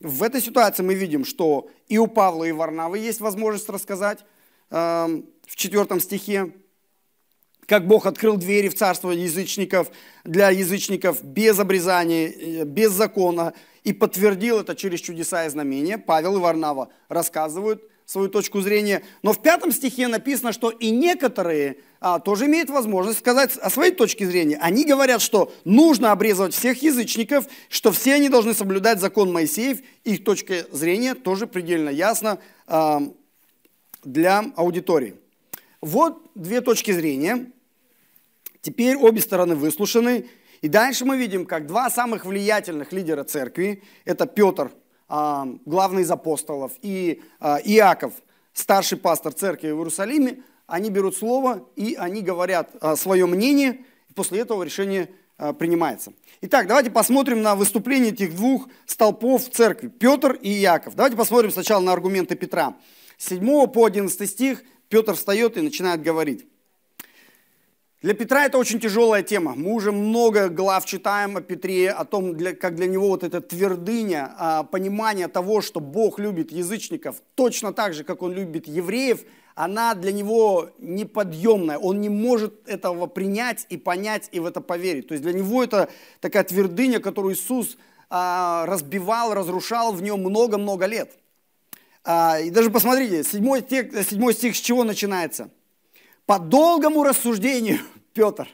В 0.00 0.22
этой 0.22 0.40
ситуации 0.40 0.82
мы 0.82 0.94
видим, 0.94 1.26
что 1.26 1.68
и 1.86 1.98
у 1.98 2.06
Павла, 2.06 2.44
и 2.44 2.52
Варнавы 2.52 2.98
есть 2.98 3.20
возможность 3.20 3.68
рассказать 3.68 4.20
эм, 4.70 5.26
в 5.46 5.56
четвертом 5.56 6.00
стихе, 6.00 6.54
как 7.66 7.86
Бог 7.86 8.06
открыл 8.06 8.38
двери 8.38 8.68
в 8.68 8.74
царство 8.74 9.10
язычников, 9.10 9.90
для 10.24 10.48
язычников 10.48 11.22
без 11.22 11.58
обрезания, 11.58 12.28
э, 12.28 12.64
без 12.64 12.92
закона, 12.92 13.52
и 13.84 13.92
подтвердил 13.92 14.60
это 14.60 14.74
через 14.74 15.00
чудеса 15.00 15.44
и 15.44 15.50
знамения. 15.50 15.98
Павел 15.98 16.36
и 16.36 16.40
Варнава 16.40 16.88
рассказывают 17.08 17.82
свою 18.10 18.28
точку 18.28 18.60
зрения. 18.60 19.04
Но 19.22 19.32
в 19.32 19.40
пятом 19.40 19.70
стихе 19.70 20.08
написано, 20.08 20.52
что 20.52 20.70
и 20.70 20.90
некоторые 20.90 21.76
а, 22.00 22.18
тоже 22.18 22.46
имеют 22.46 22.68
возможность 22.68 23.20
сказать 23.20 23.56
о 23.56 23.70
своей 23.70 23.92
точке 23.92 24.26
зрения. 24.26 24.58
Они 24.60 24.84
говорят, 24.84 25.22
что 25.22 25.52
нужно 25.64 26.10
обрезывать 26.10 26.52
всех 26.52 26.82
язычников, 26.82 27.46
что 27.68 27.92
все 27.92 28.14
они 28.14 28.28
должны 28.28 28.52
соблюдать 28.52 28.98
закон 28.98 29.32
Моисеев. 29.32 29.78
Их 30.02 30.24
точка 30.24 30.66
зрения 30.72 31.14
тоже 31.14 31.46
предельно 31.46 31.88
ясна 31.88 32.38
а, 32.66 33.00
для 34.02 34.44
аудитории. 34.56 35.14
Вот 35.80 36.20
две 36.34 36.62
точки 36.62 36.90
зрения. 36.90 37.52
Теперь 38.60 38.96
обе 38.96 39.20
стороны 39.20 39.54
выслушаны. 39.54 40.28
И 40.62 40.68
дальше 40.68 41.04
мы 41.04 41.16
видим, 41.16 41.46
как 41.46 41.68
два 41.68 41.88
самых 41.90 42.26
влиятельных 42.26 42.92
лидера 42.92 43.22
церкви, 43.22 43.84
это 44.04 44.26
Петр, 44.26 44.72
главный 45.10 46.02
из 46.02 46.10
апостолов, 46.10 46.72
и 46.82 47.22
а, 47.40 47.58
Иаков, 47.64 48.12
старший 48.52 48.96
пастор 48.96 49.32
церкви 49.32 49.70
в 49.70 49.78
Иерусалиме, 49.78 50.42
они 50.66 50.88
берут 50.90 51.16
слово 51.16 51.66
и 51.74 51.96
они 51.98 52.22
говорят 52.22 52.70
а, 52.80 52.94
свое 52.94 53.26
мнение, 53.26 53.84
и 54.08 54.12
после 54.14 54.40
этого 54.40 54.62
решение 54.62 55.10
принимается. 55.58 56.12
Итак, 56.42 56.66
давайте 56.66 56.90
посмотрим 56.90 57.40
на 57.40 57.54
выступление 57.54 58.12
этих 58.12 58.36
двух 58.36 58.68
столпов 58.84 59.48
церкви, 59.48 59.88
Петр 59.88 60.32
и 60.32 60.60
Иаков. 60.60 60.94
Давайте 60.94 61.16
посмотрим 61.16 61.50
сначала 61.50 61.80
на 61.80 61.94
аргументы 61.94 62.34
Петра. 62.34 62.76
С 63.16 63.28
7 63.28 63.66
по 63.68 63.86
11 63.86 64.28
стих 64.28 64.62
Петр 64.90 65.14
встает 65.14 65.56
и 65.56 65.62
начинает 65.62 66.02
говорить. 66.02 66.46
Для 68.02 68.14
Петра 68.14 68.46
это 68.46 68.56
очень 68.56 68.80
тяжелая 68.80 69.22
тема. 69.22 69.54
Мы 69.54 69.74
уже 69.74 69.92
много 69.92 70.48
глав 70.48 70.86
читаем 70.86 71.36
о 71.36 71.42
Петре, 71.42 71.90
о 71.90 72.06
том, 72.06 72.34
для, 72.34 72.54
как 72.54 72.74
для 72.74 72.86
него 72.86 73.08
вот 73.08 73.22
эта 73.22 73.42
твердыня, 73.42 74.34
а, 74.38 74.62
понимание 74.62 75.28
того, 75.28 75.60
что 75.60 75.80
Бог 75.80 76.18
любит 76.18 76.50
язычников 76.50 77.16
точно 77.34 77.74
так 77.74 77.92
же, 77.92 78.02
как 78.02 78.22
Он 78.22 78.32
любит 78.32 78.66
евреев, 78.66 79.20
она 79.54 79.94
для 79.94 80.12
него 80.12 80.70
неподъемная. 80.78 81.76
Он 81.76 82.00
не 82.00 82.08
может 82.08 82.66
этого 82.66 83.06
принять 83.06 83.66
и 83.68 83.76
понять 83.76 84.30
и 84.32 84.40
в 84.40 84.46
это 84.46 84.62
поверить. 84.62 85.08
То 85.08 85.12
есть 85.12 85.22
для 85.22 85.34
него 85.34 85.62
это 85.62 85.90
такая 86.20 86.44
твердыня, 86.44 87.00
которую 87.00 87.34
Иисус 87.34 87.76
а, 88.08 88.64
разбивал, 88.64 89.34
разрушал 89.34 89.92
в 89.92 90.00
нем 90.00 90.20
много-много 90.20 90.86
лет. 90.86 91.18
А, 92.04 92.40
и 92.40 92.48
даже 92.48 92.70
посмотрите, 92.70 93.24
седьмой 93.24 93.60
стих, 93.60 93.92
седьмой 94.08 94.32
стих 94.32 94.56
с 94.56 94.60
чего 94.60 94.84
начинается– 94.84 95.50
по 96.30 96.38
долгому 96.38 97.02
рассуждению, 97.02 97.80
Петр. 98.12 98.48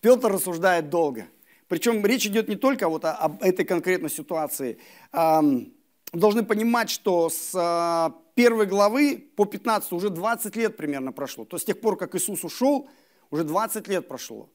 Петр 0.00 0.32
рассуждает 0.32 0.90
долго. 0.90 1.28
Причем 1.68 2.04
речь 2.04 2.26
идет 2.26 2.48
не 2.48 2.56
только 2.56 2.88
вот 2.88 3.04
об 3.04 3.40
этой 3.44 3.64
конкретной 3.64 4.10
ситуации. 4.10 4.80
Должны 5.12 6.42
понимать, 6.42 6.90
что 6.90 7.30
с 7.30 7.52
а, 7.54 8.12
первой 8.34 8.66
главы 8.66 9.24
по 9.36 9.44
15 9.44 9.92
уже 9.92 10.10
20 10.10 10.56
лет 10.56 10.76
примерно 10.76 11.12
прошло. 11.12 11.44
То 11.44 11.54
есть 11.54 11.62
с 11.62 11.66
тех 11.66 11.80
пор, 11.80 11.96
как 11.96 12.16
Иисус 12.16 12.42
ушел, 12.42 12.88
уже 13.30 13.44
20 13.44 13.86
лет 13.86 14.08
прошло. 14.08 14.48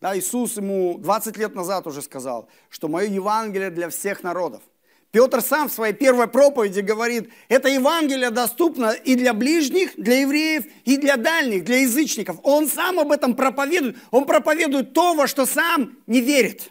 Да, 0.00 0.18
Иисус 0.18 0.56
ему 0.56 0.96
20 0.98 1.36
лет 1.36 1.54
назад 1.54 1.86
уже 1.86 2.00
сказал, 2.00 2.48
что 2.70 2.88
мое 2.88 3.08
Евангелие 3.08 3.68
для 3.68 3.90
всех 3.90 4.22
народов– 4.22 4.62
Петр 5.10 5.40
сам 5.40 5.68
в 5.68 5.72
своей 5.72 5.94
первой 5.94 6.28
проповеди 6.28 6.80
говорит, 6.80 7.30
это 7.48 7.68
Евангелие 7.68 8.30
доступно 8.30 8.92
и 8.92 9.14
для 9.14 9.32
ближних, 9.32 9.96
для 9.96 10.20
евреев, 10.20 10.66
и 10.84 10.98
для 10.98 11.16
дальних, 11.16 11.64
для 11.64 11.78
язычников. 11.78 12.38
Он 12.42 12.68
сам 12.68 12.98
об 13.00 13.10
этом 13.10 13.34
проповедует. 13.34 13.96
Он 14.10 14.26
проповедует 14.26 14.92
то, 14.92 15.14
во 15.14 15.26
что 15.26 15.46
сам 15.46 15.96
не 16.06 16.20
верит. 16.20 16.70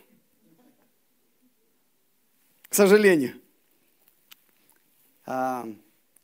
К 2.69 2.75
сожалению. 2.75 3.33
А, 5.25 5.67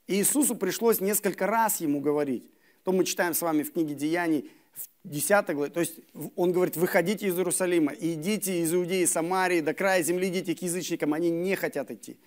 Иисусу 0.08 0.56
пришлось 0.56 1.02
несколько 1.02 1.48
раз 1.48 1.82
ему 1.82 2.00
говорить. 2.00 2.48
То 2.84 2.92
мы 2.92 3.06
читаем 3.06 3.34
с 3.34 3.42
вами 3.42 3.64
в 3.64 3.74
книге 3.74 3.96
Деяний, 3.96 4.52
в 4.76 5.10
10 5.10 5.50
главе, 5.54 5.72
то 5.72 5.80
есть 5.80 6.00
он 6.36 6.52
говорит, 6.52 6.76
выходите 6.76 7.28
из 7.28 7.36
Иерусалима, 7.36 7.94
идите 7.94 8.62
из 8.62 8.74
Иудеи, 8.74 9.06
Самарии, 9.06 9.62
до 9.62 9.74
края 9.74 10.02
земли 10.02 10.30
идите 10.30 10.56
к 10.56 10.62
язычникам, 10.62 11.14
они 11.14 11.30
не 11.30 11.56
хотят 11.56 11.92
идти. 11.92 12.18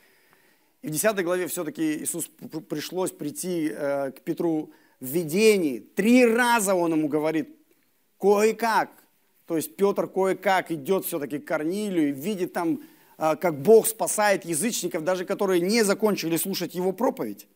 И 0.83 0.89
в 0.89 0.91
10 0.91 1.25
главе 1.25 1.49
все-таки 1.49 2.05
Иисус 2.05 2.31
пришлось 2.69 3.11
прийти 3.11 3.73
э, 3.73 4.13
к 4.13 4.21
Петру 4.21 4.71
в 5.01 5.07
видении. 5.07 5.81
Три 5.81 6.25
раза 6.27 6.75
он 6.75 6.93
ему 6.93 7.09
говорит, 7.09 7.49
кое-как. 8.21 8.91
То 9.47 9.57
есть 9.57 9.77
Петр 9.77 10.07
кое-как 10.07 10.71
идет 10.71 11.05
все-таки 11.05 11.39
к 11.39 11.47
Корнилию 11.47 12.11
и 12.11 12.13
видит 12.13 12.53
там, 12.53 12.81
э, 13.19 13.37
как 13.37 13.61
Бог 13.61 13.87
спасает 13.87 14.45
язычников, 14.45 15.03
даже 15.03 15.25
которые 15.25 15.61
не 15.61 15.83
закончили 15.83 16.37
слушать 16.37 16.75
его 16.75 16.93
проповедь. 16.93 17.49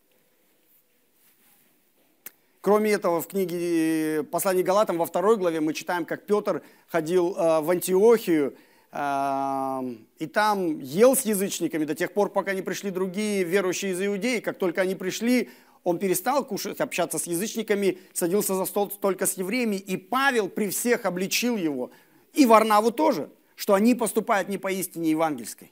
Кроме 2.61 2.91
этого, 2.91 3.21
в 3.21 3.27
книге 3.27 4.23
«Послание 4.29 4.63
Галатам» 4.63 4.99
во 4.99 5.07
второй 5.07 5.35
главе 5.37 5.59
мы 5.61 5.73
читаем, 5.73 6.05
как 6.05 6.27
Петр 6.27 6.61
ходил 6.87 7.35
э, 7.35 7.59
в 7.59 7.71
Антиохию, 7.71 8.55
э, 8.91 9.95
и 10.19 10.27
там 10.27 10.77
ел 10.77 11.15
с 11.15 11.21
язычниками 11.21 11.85
до 11.85 11.95
тех 11.95 12.13
пор, 12.13 12.29
пока 12.29 12.53
не 12.53 12.61
пришли 12.61 12.91
другие 12.91 13.43
верующие 13.43 13.93
из 13.93 14.01
Иудеи. 14.03 14.41
Как 14.41 14.59
только 14.59 14.81
они 14.81 14.93
пришли, 14.93 15.49
он 15.83 15.97
перестал 15.97 16.45
кушать, 16.45 16.79
общаться 16.81 17.17
с 17.17 17.25
язычниками, 17.25 17.97
садился 18.13 18.53
за 18.53 18.65
стол 18.65 18.89
только 18.89 19.25
с 19.25 19.33
евреями, 19.39 19.77
и 19.77 19.97
Павел 19.97 20.47
при 20.47 20.69
всех 20.69 21.05
обличил 21.05 21.57
его, 21.57 21.89
и 22.33 22.45
Варнаву 22.45 22.91
тоже, 22.91 23.31
что 23.55 23.73
они 23.73 23.95
поступают 23.95 24.49
не 24.49 24.59
по 24.59 24.71
истине 24.71 25.09
евангельской. 25.09 25.71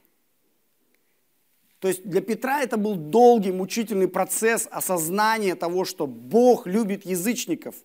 То 1.80 1.88
есть 1.88 2.04
для 2.04 2.22
Петра 2.22 2.62
это 2.62 2.78
был 2.78 2.96
долгий, 2.96 3.52
мучительный 3.52 4.10
процесс 4.10 4.68
осознания 4.70 5.56
того, 5.56 5.86
что 5.86 6.08
Бог 6.08 6.68
любит 6.68 7.06
язычников 7.06 7.76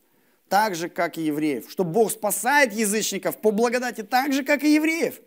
так 0.48 0.74
же, 0.74 0.88
как 0.88 1.16
и 1.16 1.22
евреев. 1.22 1.70
Что 1.70 1.84
Бог 1.84 2.10
спасает 2.10 2.72
язычников 2.72 3.38
по 3.38 3.52
благодати 3.52 4.02
так 4.02 4.32
же, 4.32 4.42
как 4.42 4.64
и 4.64 4.74
евреев. 4.74 5.20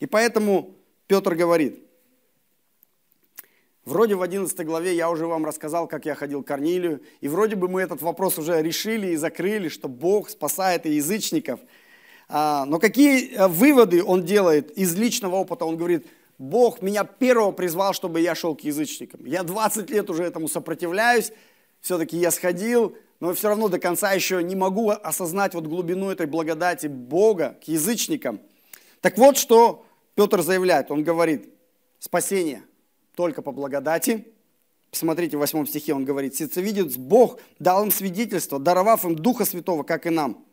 И 0.00 0.06
поэтому 0.06 0.74
Петр 1.06 1.34
говорит, 1.34 1.82
вроде 3.86 4.14
в 4.14 4.22
11 4.22 4.66
главе 4.66 4.94
я 4.94 5.08
уже 5.08 5.26
вам 5.26 5.46
рассказал, 5.46 5.86
как 5.86 6.04
я 6.04 6.14
ходил 6.14 6.42
к 6.42 6.46
Корнилию, 6.46 7.02
и 7.22 7.28
вроде 7.28 7.56
бы 7.56 7.68
мы 7.68 7.80
этот 7.80 8.02
вопрос 8.02 8.38
уже 8.38 8.60
решили 8.60 9.08
и 9.08 9.16
закрыли, 9.16 9.68
что 9.68 9.88
Бог 9.88 10.28
спасает 10.28 10.84
и 10.84 10.92
язычников. 10.92 11.60
А, 12.28 12.66
но 12.66 12.78
какие 12.78 13.34
э, 13.34 13.48
выводы 13.48 14.02
он 14.02 14.24
делает 14.24 14.70
из 14.76 14.94
личного 14.94 15.36
опыта? 15.36 15.64
Он 15.64 15.78
говорит– 15.78 16.06
Бог 16.42 16.82
меня 16.82 17.04
первого 17.04 17.52
призвал, 17.52 17.92
чтобы 17.92 18.20
я 18.20 18.34
шел 18.34 18.56
к 18.56 18.62
язычникам. 18.62 19.24
Я 19.24 19.44
20 19.44 19.88
лет 19.90 20.10
уже 20.10 20.24
этому 20.24 20.48
сопротивляюсь, 20.48 21.30
все-таки 21.80 22.16
я 22.16 22.32
сходил, 22.32 22.96
но 23.20 23.32
все 23.32 23.46
равно 23.46 23.68
до 23.68 23.78
конца 23.78 24.12
еще 24.12 24.42
не 24.42 24.56
могу 24.56 24.90
осознать 24.90 25.54
вот 25.54 25.68
глубину 25.68 26.10
этой 26.10 26.26
благодати 26.26 26.88
Бога 26.88 27.56
к 27.64 27.68
язычникам. 27.68 28.40
Так 29.00 29.18
вот, 29.18 29.36
что 29.36 29.86
Петр 30.16 30.42
заявляет. 30.42 30.90
Он 30.90 31.04
говорит, 31.04 31.48
спасение 32.00 32.64
только 33.14 33.40
по 33.40 33.52
благодати. 33.52 34.26
Посмотрите, 34.90 35.36
в 35.36 35.40
8 35.40 35.64
стихе 35.66 35.94
он 35.94 36.04
говорит, 36.04 36.34
«Сердцевидец 36.34 36.96
Бог 36.96 37.38
дал 37.60 37.84
им 37.84 37.92
свидетельство, 37.92 38.58
даровав 38.58 39.04
им 39.04 39.14
Духа 39.14 39.44
Святого, 39.44 39.84
как 39.84 40.06
и 40.06 40.10
нам». 40.10 40.44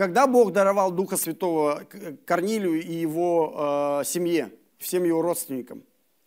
Когда 0.00 0.26
Бог 0.26 0.54
даровал 0.54 0.92
Духа 0.92 1.18
Святого 1.18 1.86
Корнилию 2.24 2.82
и 2.82 2.90
его 2.90 4.00
э, 4.00 4.04
семье, 4.06 4.50
всем 4.78 5.04
его 5.04 5.20
родственникам? 5.20 5.82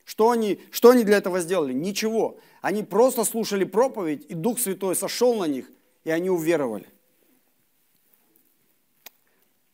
Что 0.06 0.30
они, 0.30 0.62
что 0.70 0.92
они 0.92 1.04
для 1.04 1.18
этого 1.18 1.40
сделали? 1.40 1.74
Ничего. 1.74 2.38
Они 2.62 2.84
просто 2.84 3.24
слушали 3.24 3.64
проповедь, 3.64 4.28
и 4.30 4.36
Дух 4.36 4.60
Святой 4.60 4.96
сошел 4.96 5.34
на 5.40 5.46
них, 5.46 5.72
и 6.04 6.12
они 6.12 6.30
уверовали. 6.30 6.86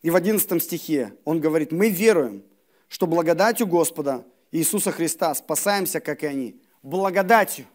И 0.01 0.09
в 0.09 0.15
11 0.15 0.63
стихе 0.63 1.13
он 1.25 1.41
говорит, 1.41 1.73
мы 1.73 1.89
веруем, 1.89 2.45
что 2.87 3.05
благодатью 3.05 3.67
Господа 3.67 4.23
Иисуса 4.53 4.93
Христа 4.93 5.35
спасаемся, 5.35 5.99
как 5.99 6.23
и 6.23 6.27
они. 6.27 6.61
Благодатью. 6.83 7.65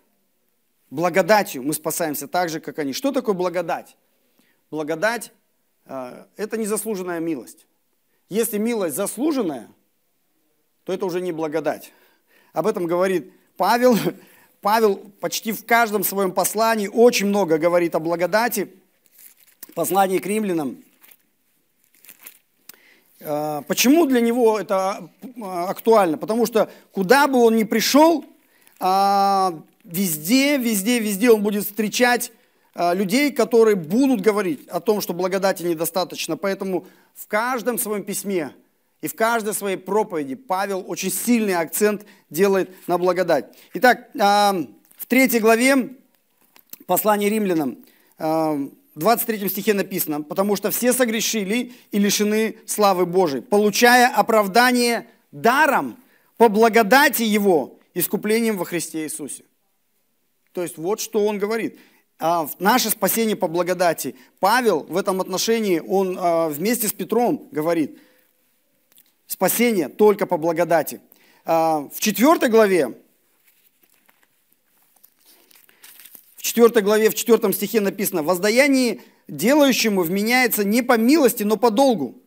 Благодатью 0.88 1.62
мы 1.62 1.74
спасаемся 1.74 2.28
так 2.28 2.48
же, 2.48 2.60
как 2.60 2.78
они. 2.78 2.94
Что 2.94 3.12
такое 3.12 3.34
благодать? 3.34 3.98
Благодать 4.70 5.30
это 5.86 6.56
незаслуженная 6.56 7.20
милость. 7.20 7.66
Если 8.28 8.58
милость 8.58 8.96
заслуженная, 8.96 9.68
то 10.84 10.92
это 10.92 11.06
уже 11.06 11.20
не 11.20 11.32
благодать. 11.32 11.92
Об 12.52 12.66
этом 12.66 12.86
говорит 12.86 13.32
Павел. 13.56 13.96
Павел 14.60 14.96
почти 15.20 15.52
в 15.52 15.66
каждом 15.66 16.04
своем 16.04 16.32
послании 16.32 16.88
очень 16.88 17.26
много 17.26 17.58
говорит 17.58 17.94
о 17.94 18.00
благодати. 18.00 18.72
Послание 19.74 20.20
к 20.20 20.26
римлянам. 20.26 20.82
А, 23.20 23.62
почему 23.62 24.06
для 24.06 24.20
него 24.20 24.58
это 24.58 25.10
а, 25.42 25.68
актуально? 25.68 26.16
Потому 26.16 26.46
что 26.46 26.70
куда 26.92 27.26
бы 27.26 27.38
он 27.38 27.56
ни 27.56 27.64
пришел, 27.64 28.24
везде, 28.80 30.56
везде, 30.56 30.98
везде 30.98 31.30
он 31.30 31.42
будет 31.42 31.64
встречать 31.64 32.30
а, 32.30 32.43
людей, 32.76 33.30
которые 33.30 33.76
будут 33.76 34.20
говорить 34.20 34.66
о 34.68 34.80
том, 34.80 35.00
что 35.00 35.12
благодати 35.12 35.62
недостаточно. 35.62 36.36
Поэтому 36.36 36.86
в 37.14 37.26
каждом 37.28 37.78
своем 37.78 38.02
письме 38.02 38.52
и 39.00 39.06
в 39.06 39.14
каждой 39.14 39.54
своей 39.54 39.76
проповеди 39.76 40.34
Павел 40.34 40.82
очень 40.86 41.12
сильный 41.12 41.54
акцент 41.54 42.06
делает 42.30 42.74
на 42.88 42.98
благодать. 42.98 43.54
Итак, 43.74 44.08
а, 44.18 44.56
в 44.96 45.06
третьей 45.06 45.40
главе 45.40 45.90
послания 46.86 47.28
римлянам, 47.28 47.84
а, 48.18 48.54
в 48.54 48.98
23 48.98 49.50
стихе 49.50 49.74
написано, 49.74 50.22
«Потому 50.22 50.56
что 50.56 50.70
все 50.70 50.92
согрешили 50.92 51.72
и 51.90 51.98
лишены 51.98 52.56
славы 52.66 53.04
Божией, 53.04 53.42
получая 53.42 54.08
оправдание 54.08 55.06
даром 55.32 55.98
по 56.38 56.48
благодати 56.48 57.24
Его, 57.24 57.78
искуплением 57.92 58.56
во 58.56 58.64
Христе 58.64 59.04
Иисусе». 59.04 59.44
То 60.52 60.62
есть 60.62 60.78
вот 60.78 61.00
что 61.00 61.26
он 61.26 61.38
говорит– 61.38 61.78
а, 62.26 62.48
наше 62.58 62.88
спасение 62.88 63.37
по 63.37 63.48
благодати. 63.48 64.14
Павел 64.40 64.84
в 64.84 64.96
этом 64.96 65.20
отношении, 65.20 65.78
он 65.78 66.16
а, 66.18 66.48
вместе 66.48 66.88
с 66.88 66.92
Петром 66.94 67.48
говорит, 67.50 67.98
спасение 69.26 69.90
только 69.90 70.24
по 70.24 70.38
благодати. 70.38 71.02
А, 71.44 71.87
в 71.92 72.00
четвертой 72.00 72.48
главе, 72.48 72.96
в 76.37 76.42
четвертой 76.42 76.80
главе, 76.80 77.10
в 77.10 77.14
четвертом 77.14 77.52
стихе 77.52 77.82
написано, 77.82 78.22
воздаяние 78.22 79.02
делающему 79.28 80.00
вменяется 80.00 80.64
не 80.64 80.80
по 80.80 80.96
милости, 80.96 81.42
но 81.42 81.58
по 81.58 81.70
долгу, 81.70 82.22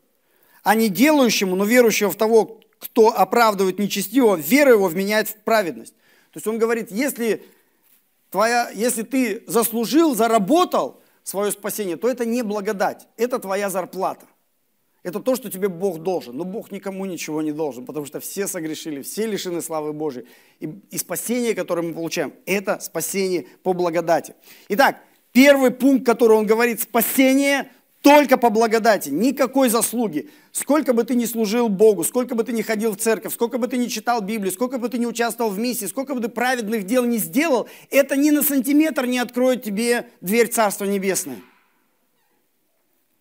а 0.61 0.75
не 0.75 0.89
делающему, 0.89 1.55
но 1.55 1.65
верующего 1.65 2.11
в 2.11 2.15
того, 2.15 2.59
кто 2.77 3.17
оправдывает 3.17 3.79
нечестивого, 3.79 4.35
вера 4.35 4.73
его 4.73 4.89
вменяет 4.89 5.27
в 5.27 5.37
праведность. 5.37 5.95
То 6.33 6.37
есть 6.37 6.45
он 6.45 6.59
говорит, 6.59 6.91
если 6.91 7.43
твоя, 8.29 8.69
если 8.69 9.03
ты 9.03 9.43
заслужил, 9.47 10.15
заработал 10.15 11.01
свое 11.23 11.51
спасение, 11.51 11.97
то 11.97 12.09
это 12.09 12.25
не 12.25 12.41
благодать, 12.41 13.07
это 13.17 13.39
твоя 13.39 13.69
зарплата. 13.69 14.25
Это 15.03 15.21
то, 15.21 15.35
что 15.35 15.49
тебе 15.49 15.69
Бог 15.69 15.99
должен. 15.99 16.35
Но 16.35 16.43
Бог 16.43 16.69
никому 16.71 17.05
ничего 17.05 17.41
не 17.41 17.53
должен, 17.53 17.85
потому 17.85 18.05
что 18.05 18.19
все 18.19 18.45
согрешили, 18.45 19.01
все 19.01 19.25
лишены 19.25 19.61
славы 19.61 19.93
Божьей. 19.93 20.25
И, 20.59 20.65
и 20.89 20.97
спасение, 20.97 21.55
которое 21.55 21.81
мы 21.83 21.93
получаем, 21.93 22.33
это 22.45 22.79
спасение 22.81 23.45
по 23.63 23.71
благодати. 23.71 24.35
Итак, 24.67 24.97
первый 25.31 25.71
пункт, 25.71 26.05
который 26.05 26.35
он 26.35 26.45
говорит, 26.45 26.81
спасение 26.81 27.71
только 28.01 28.37
по 28.37 28.49
благодати, 28.49 29.09
никакой 29.09 29.69
заслуги. 29.69 30.29
Сколько 30.51 30.93
бы 30.93 31.03
ты 31.03 31.15
ни 31.15 31.25
служил 31.25 31.67
Богу, 31.67 32.03
сколько 32.03 32.35
бы 32.35 32.43
ты 32.43 32.53
ни 32.53 32.61
ходил 32.61 32.91
в 32.91 32.97
церковь, 32.97 33.33
сколько 33.33 33.57
бы 33.57 33.67
ты 33.67 33.77
ни 33.77 33.87
читал 33.87 34.21
Библию, 34.21 34.51
сколько 34.51 34.77
бы 34.77 34.87
ты 34.89 34.97
ни 34.97 35.05
участвовал 35.05 35.49
в 35.49 35.57
миссии, 35.57 35.85
сколько 35.85 36.13
бы 36.13 36.21
ты 36.21 36.29
праведных 36.29 36.85
дел 36.85 37.05
не 37.05 37.17
сделал, 37.17 37.67
это 37.89 38.15
ни 38.15 38.29
на 38.29 38.43
сантиметр 38.43 39.05
не 39.05 39.19
откроет 39.19 39.63
тебе 39.63 40.09
дверь 40.21 40.47
Царства 40.47 40.85
Небесное. 40.85 41.41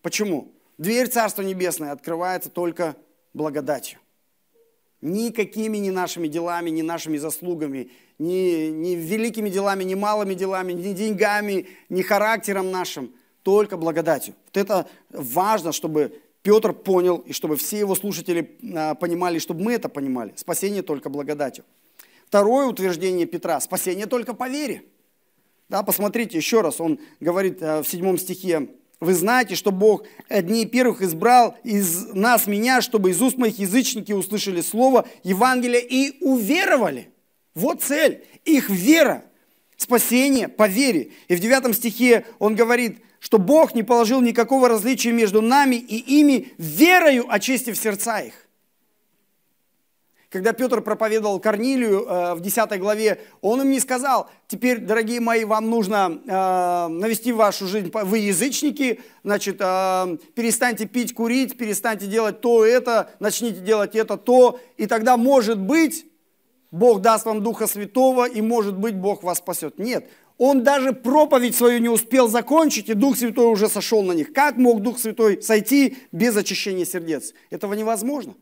Почему? 0.01 0.53
Дверь 0.77 1.07
Царства 1.07 1.41
Небесное 1.41 1.91
открывается 1.91 2.49
только 2.49 2.95
благодатью. 3.33 3.99
Никакими 5.01 5.77
ни 5.77 5.89
нашими 5.89 6.27
делами, 6.27 6.69
ни 6.69 6.81
нашими 6.81 7.17
заслугами, 7.17 7.91
ни, 8.19 8.69
ни 8.69 8.95
великими 8.95 9.49
делами, 9.49 9.83
ни 9.83 9.95
малыми 9.95 10.33
делами, 10.33 10.73
ни 10.73 10.93
деньгами, 10.93 11.67
ни 11.89 12.03
характером 12.03 12.69
нашим– 12.71 13.11
только 13.47 13.77
благодатью. 13.77 14.35
Вот 14.47 14.57
это 14.57 14.89
важно, 15.09 15.71
чтобы 15.71 16.21
Петр 16.43 16.73
понял, 16.73 17.19
и 17.19 17.31
чтобы 17.31 17.55
все 17.55 17.79
его 17.79 17.95
слушатели 17.95 18.57
а, 18.75 18.93
понимали, 18.93 19.39
чтобы 19.39 19.63
мы 19.63 19.71
это 19.71 19.87
понимали. 19.87 20.33
Спасение 20.35 20.81
только 20.81 21.07
благодатью. 21.07 21.63
Второе 22.25 22.67
утверждение 22.67 23.25
Петра– 23.25 23.57
спасение 23.61 24.05
только 24.05 24.33
по 24.33 24.49
вере. 24.49 24.83
Да, 25.69 25.81
посмотрите 25.81 26.35
еще 26.35 26.59
раз, 26.59 26.81
он 26.81 26.99
говорит 27.21 27.63
а, 27.63 27.83
в 27.83 27.87
седьмом 27.87 28.17
стихе, 28.17 28.67
«Вы 28.99 29.13
знаете, 29.13 29.55
что 29.55 29.71
Бог 29.71 30.03
одни 30.27 30.65
первых 30.65 31.01
избрал 31.01 31.55
из 31.63 32.13
нас 32.13 32.47
меня, 32.47 32.81
чтобы 32.81 33.11
из 33.11 33.21
уст 33.21 33.37
моих 33.37 33.59
язычники 33.59 34.11
услышали 34.11 34.59
слово 34.59 35.07
Евангелия 35.23 35.79
и 35.79 36.21
уверовали». 36.21 37.13
Вот 37.55 37.81
цель, 37.81 38.25
их 38.43 38.69
вера, 38.69 39.23
спасение 39.77 40.47
по 40.47 40.67
вере. 40.67 41.11
И 41.27 41.35
в 41.35 41.39
девятом 41.39 41.73
стихе 41.73 42.25
он 42.39 42.55
говорит, 42.55 42.97
что 43.19 43.37
Бог 43.37 43.73
не 43.73 43.83
положил 43.83 44.21
никакого 44.21 44.67
различия 44.67 45.11
между 45.11 45.41
нами 45.41 45.75
и 45.75 46.19
ими, 46.19 46.51
верою 46.57 47.25
очистив 47.29 47.77
сердца 47.77 48.19
их. 48.19 48.33
Когда 50.29 50.51
Петр 50.51 50.81
проповедовал 50.81 51.39
Корнилию 51.39 52.05
э, 52.05 52.33
в 52.33 52.41
10 52.41 52.79
главе, 52.79 53.21
он 53.39 53.61
им 53.61 53.71
не 53.71 53.79
сказал, 53.79 54.29
теперь, 54.47 54.79
дорогие 54.79 55.21
мои, 55.21 55.45
вам 55.45 55.69
нужно 55.69 56.19
э, 56.25 56.87
навести 56.89 57.31
вашу 57.31 57.65
жизнь, 57.65 57.89
вы 57.93 58.17
язычники, 58.17 58.99
значит, 59.23 59.55
э, 59.61 60.17
перестаньте 60.35 60.85
пить, 60.85 61.13
курить, 61.13 61.57
перестаньте 61.57 62.07
делать 62.07 62.41
то, 62.41 62.65
это, 62.65 63.09
начните 63.19 63.61
делать 63.61 63.95
это, 63.95 64.17
то, 64.17 64.59
и 64.75 64.85
тогда, 64.85 65.15
может 65.15 65.59
быть, 65.59 66.05
Бог 66.71 67.01
даст 67.01 67.25
вам 67.25 67.41
Духа 67.43 67.67
Святого, 67.67 68.27
и, 68.27 68.41
может 68.41 68.77
быть, 68.77 68.95
Бог 68.95 69.23
вас 69.23 69.37
спасет. 69.37 69.79
Нет, 69.79 70.09
он 70.37 70.63
даже 70.63 70.93
проповедь 70.93 71.55
свою 71.55 71.79
не 71.79 71.89
успел 71.89 72.27
закончить, 72.27 72.89
и 72.89 72.93
Дух 72.93 73.17
Святой 73.17 73.47
уже 73.47 73.69
сошел 73.69 74.03
на 74.03 74.11
них. 74.11 74.33
Как 74.33 74.57
мог 74.57 74.81
Дух 74.81 74.99
Святой 74.99 75.41
сойти 75.41 75.97
без 76.11 76.35
очищения 76.35 76.85
сердец? 76.85 77.33
Этого 77.49 77.73
невозможно. 77.73 78.35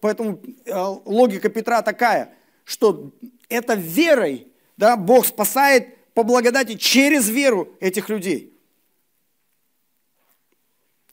Поэтому 0.00 0.40
э, 0.64 0.72
логика 1.04 1.48
Петра 1.48 1.82
такая, 1.82 2.34
что 2.64 3.12
это 3.48 3.74
верой 3.74 4.48
да, 4.76 4.96
Бог 4.96 5.26
спасает 5.26 5.96
по 6.14 6.22
благодати 6.22 6.76
через 6.76 7.28
веру 7.28 7.68
этих 7.80 8.08
людей. 8.08 8.52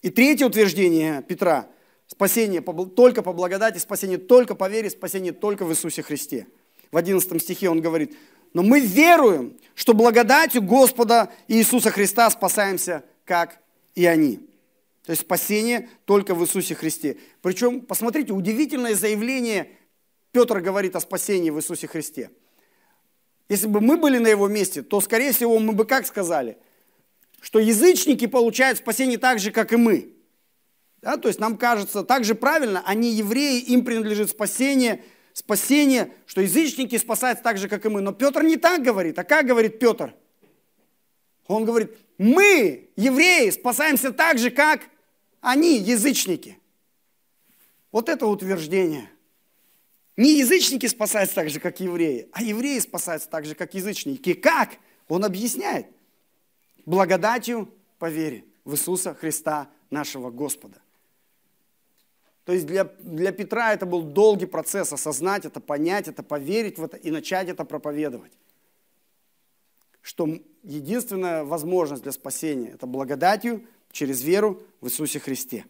И 0.01 0.09
третье 0.09 0.47
утверждение 0.47 1.21
Петра. 1.21 1.67
Спасение 2.11 2.59
только 2.59 3.23
по 3.23 3.31
благодати, 3.31 3.77
спасение 3.77 4.17
только 4.17 4.53
по 4.53 4.67
вере, 4.67 4.89
спасение 4.89 5.31
только 5.31 5.63
в 5.63 5.71
Иисусе 5.71 6.03
Христе. 6.03 6.45
В 6.91 6.97
11 6.97 7.41
стихе 7.41 7.69
он 7.69 7.79
говорит, 7.79 8.17
но 8.53 8.63
мы 8.63 8.81
веруем, 8.81 9.57
что 9.75 9.93
благодатью 9.93 10.61
Господа 10.61 11.31
Иисуса 11.47 11.89
Христа 11.89 12.29
спасаемся, 12.29 13.05
как 13.23 13.59
и 13.95 14.05
они. 14.05 14.41
То 15.05 15.11
есть 15.11 15.21
спасение 15.21 15.87
только 16.03 16.35
в 16.35 16.43
Иисусе 16.43 16.75
Христе. 16.75 17.15
Причем, 17.41 17.79
посмотрите, 17.79 18.33
удивительное 18.33 18.93
заявление 18.93 19.69
Петр 20.33 20.59
говорит 20.59 20.97
о 20.97 20.99
спасении 20.99 21.49
в 21.49 21.59
Иисусе 21.59 21.87
Христе. 21.87 22.29
Если 23.47 23.67
бы 23.67 23.79
мы 23.79 23.95
были 23.95 24.17
на 24.17 24.27
его 24.27 24.49
месте, 24.49 24.81
то, 24.81 24.99
скорее 24.99 25.31
всего, 25.31 25.57
мы 25.59 25.71
бы 25.71 25.85
как 25.85 26.05
сказали? 26.05 26.57
Что 27.39 27.59
язычники 27.59 28.27
получают 28.27 28.79
спасение 28.79 29.17
так 29.17 29.39
же, 29.39 29.51
как 29.51 29.71
и 29.71 29.77
мы. 29.77 30.13
Да, 31.01 31.17
то 31.17 31.27
есть 31.27 31.39
нам 31.39 31.57
кажется 31.57 32.03
так 32.03 32.23
же 32.23 32.35
правильно, 32.35 32.83
они 32.85 33.11
евреи, 33.11 33.59
им 33.59 33.83
принадлежит 33.83 34.29
спасение, 34.29 35.03
спасение, 35.33 36.13
что 36.27 36.41
язычники 36.41 36.97
спасаются 36.97 37.43
так 37.43 37.57
же, 37.57 37.67
как 37.67 37.85
и 37.85 37.89
мы. 37.89 38.01
Но 38.01 38.11
Петр 38.11 38.43
не 38.43 38.57
так 38.57 38.83
говорит. 38.83 39.17
А 39.17 39.23
как 39.23 39.47
говорит 39.47 39.79
Петр? 39.79 40.13
Он 41.47 41.65
говорит, 41.65 41.97
мы, 42.17 42.89
евреи, 42.95 43.49
спасаемся 43.49 44.11
так 44.11 44.37
же, 44.37 44.51
как 44.51 44.81
они, 45.41 45.79
язычники. 45.79 46.59
Вот 47.91 48.07
это 48.07 48.27
утверждение. 48.27 49.09
Не 50.17 50.37
язычники 50.37 50.85
спасаются 50.85 51.35
так 51.35 51.49
же, 51.49 51.59
как 51.59 51.79
евреи, 51.79 52.29
а 52.31 52.43
евреи 52.43 52.77
спасаются 52.77 53.27
так 53.27 53.45
же, 53.45 53.55
как 53.55 53.73
язычники. 53.73 54.33
Как? 54.33 54.77
Он 55.07 55.25
объясняет. 55.25 55.87
Благодатью 56.85 57.73
по 57.97 58.09
вере 58.09 58.45
в 58.65 58.73
Иисуса 58.73 59.15
Христа, 59.15 59.69
нашего 59.89 60.29
Господа. 60.29 60.81
То 62.45 62.53
есть 62.53 62.65
для, 62.65 62.85
для 62.99 63.31
Петра 63.31 63.73
это 63.73 63.85
был 63.85 64.01
долгий 64.01 64.47
процесс 64.47 64.91
осознать 64.91 65.45
это, 65.45 65.59
понять 65.59 66.07
это, 66.07 66.23
поверить 66.23 66.77
в 66.77 66.83
это 66.83 66.97
и 66.97 67.11
начать 67.11 67.49
это 67.49 67.65
проповедовать. 67.65 68.31
Что 70.01 70.27
единственная 70.63 71.43
возможность 71.43 72.03
для 72.03 72.11
спасения– 72.11 72.69
это 72.73 72.87
благодатью 72.87 73.65
через 73.91 74.23
веру 74.23 74.63
в 74.79 74.87
Иисусе 74.87 75.19
Христе. 75.19 75.65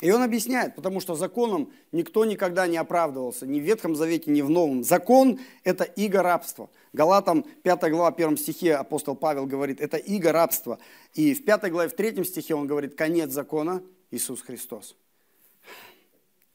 И 0.00 0.10
он 0.10 0.22
объясняет, 0.22 0.74
потому 0.74 1.00
что 1.00 1.14
законом 1.14 1.72
никто 1.90 2.24
никогда 2.24 2.66
не 2.66 2.76
оправдывался, 2.76 3.46
ни 3.46 3.60
в 3.60 3.62
Ветхом 3.62 3.96
Завете, 3.96 4.30
ни 4.30 4.42
в 4.42 4.50
Новом. 4.50 4.84
Закон– 4.84 5.40
это 5.64 5.84
иго 5.84 6.22
рабства. 6.22 6.68
Галатам 6.92 7.44
5 7.62 7.90
глава 7.90 8.08
1 8.08 8.36
стихе 8.36 8.74
апостол 8.74 9.16
Павел 9.16 9.46
говорит, 9.46 9.80
это 9.80 9.96
иго 9.96 10.32
рабства. 10.32 10.78
И 11.14 11.32
в 11.32 11.44
5 11.44 11.70
главе, 11.70 11.88
в 11.88 11.96
3 11.96 12.24
стихе 12.24 12.54
он 12.54 12.66
говорит, 12.66 12.94
конец 12.94 13.30
закона– 13.30 13.82
Иисус 14.10 14.42
Христос. 14.42 14.96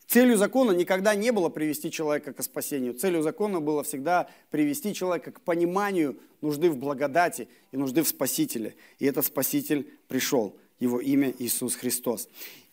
Целью 0.08 0.36
закона 0.36 0.71
никогда 0.71 1.15
не 1.15 1.32
было 1.32 1.49
привести 1.49 1.89
человека 1.89 2.34
к 2.34 2.43
спасению. 2.43 2.93
Целью 2.93 3.21
закона 3.21 3.62
было 3.62 3.84
всегда 3.84 4.30
привести 4.49 4.93
человека 4.93 5.32
к 5.32 5.39
пониманию 5.41 6.17
нужды 6.41 6.69
в 6.69 6.77
благодати 6.77 7.47
и 7.71 7.77
нужды 7.77 8.04
в 8.04 8.08
Спасителе. 8.08 8.75
И 8.99 9.06
этот 9.06 9.25
Спаситель 9.25 9.89
пришел. 10.08 10.58
Его 10.80 10.99
имя 10.99 11.34
Иисус 11.38 11.75
Христос. 11.75 12.27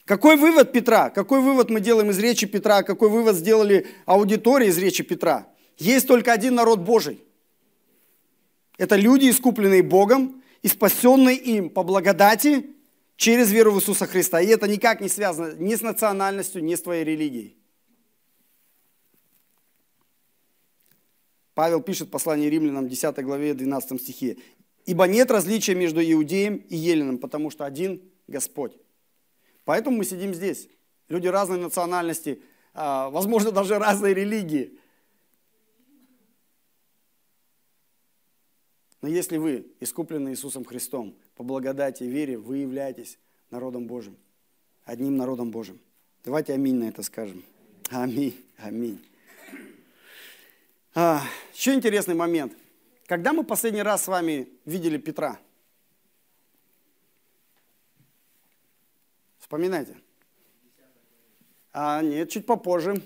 Какой 0.08 0.38
вывод 0.38 0.72
Петра? 0.72 1.10
Какой 1.10 1.42
вывод 1.42 1.68
мы 1.68 1.80
делаем 1.80 2.08
из 2.08 2.18
речи 2.18 2.46
Петра? 2.46 2.82
Какой 2.82 3.10
вывод 3.10 3.36
сделали 3.36 3.86
аудитории 4.06 4.68
из 4.68 4.78
речи 4.78 5.02
Петра? 5.02 5.46
Есть 5.76 6.08
только 6.08 6.32
один 6.32 6.54
народ 6.54 6.80
Божий. 6.80 7.22
Это 8.78 8.96
люди, 8.96 9.28
искупленные 9.28 9.82
Богом 9.82 10.42
и 10.62 10.68
спасенные 10.68 11.36
им 11.36 11.68
по 11.68 11.82
благодати 11.82 12.70
через 13.16 13.52
веру 13.52 13.72
в 13.72 13.80
Иисуса 13.80 14.06
Христа. 14.06 14.40
И 14.40 14.46
это 14.46 14.66
никак 14.66 15.02
не 15.02 15.10
связано 15.10 15.54
ни 15.58 15.74
с 15.74 15.82
национальностью, 15.82 16.64
ни 16.64 16.74
с 16.74 16.80
твоей 16.80 17.04
религией. 17.04 17.58
Павел 21.52 21.82
пишет 21.82 22.08
в 22.08 22.10
послании 22.10 22.48
римлянам 22.48 22.88
10 22.88 23.14
главе 23.22 23.52
12 23.52 24.00
стихе. 24.00 24.38
«Ибо 24.86 25.06
нет 25.06 25.30
различия 25.30 25.74
между 25.74 26.00
иудеем 26.00 26.56
и 26.70 26.76
еленом, 26.76 27.18
потому 27.18 27.50
что 27.50 27.66
один 27.66 28.00
Господь». 28.26 28.72
Поэтому 29.68 29.98
мы 29.98 30.06
сидим 30.06 30.32
здесь. 30.32 30.66
Люди 31.10 31.26
разной 31.26 31.58
национальности, 31.58 32.42
а, 32.72 33.10
возможно, 33.10 33.52
даже 33.52 33.78
разной 33.78 34.14
религии. 34.14 34.78
Но 39.02 39.08
если 39.08 39.36
вы 39.36 39.70
искуплены 39.80 40.30
Иисусом 40.30 40.64
Христом, 40.64 41.14
по 41.34 41.42
благодати 41.42 42.04
и 42.04 42.08
вере, 42.08 42.38
вы 42.38 42.56
являетесь 42.56 43.18
народом 43.50 43.86
Божьим, 43.86 44.16
одним 44.86 45.18
народом 45.18 45.50
Божьим. 45.50 45.78
Давайте 46.24 46.54
аминь 46.54 46.76
на 46.76 46.84
это 46.84 47.02
скажем. 47.02 47.44
Аминь, 47.90 48.42
аминь. 48.56 48.98
А, 50.94 51.20
еще 51.52 51.74
интересный 51.74 52.14
момент. 52.14 52.54
Когда 53.04 53.34
мы 53.34 53.44
последний 53.44 53.82
раз 53.82 54.04
с 54.04 54.08
вами 54.08 54.48
видели 54.64 54.96
Петра– 54.96 55.38
Вспоминайте. 59.48 59.96
А, 61.72 62.02
нет, 62.02 62.28
чуть 62.28 62.44
попозже. 62.44 63.00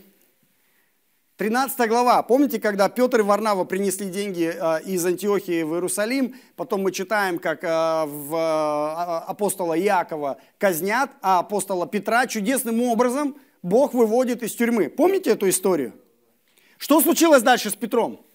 13 1.36 1.88
глава. 1.88 2.20
Помните, 2.24 2.58
когда 2.58 2.88
Петр 2.88 3.20
и 3.20 3.22
Варнава 3.22 3.62
принесли 3.62 4.10
деньги 4.10 4.52
а, 4.52 4.78
из 4.78 5.06
Антиохии 5.06 5.62
в 5.62 5.74
Иерусалим? 5.74 6.34
Потом 6.56 6.82
мы 6.82 6.90
читаем, 6.90 7.38
как 7.38 7.60
а, 7.62 8.06
в 8.06 8.34
а, 8.34 9.20
апостола 9.20 9.78
Иакова 9.78 10.40
казнят, 10.58 11.12
а 11.20 11.38
апостола 11.38 11.86
Петра 11.86 12.26
чудесным 12.26 12.82
образом 12.82 13.36
Бог 13.62 13.94
выводит 13.94 14.42
из 14.42 14.52
тюрьмы. 14.56 14.88
Помните 14.88 15.30
эту 15.30 15.48
историю? 15.48 15.92
Что 16.76 17.00
случилось 17.00 17.44
дальше 17.44 17.70
с 17.70 17.76
Петром? 17.76 18.26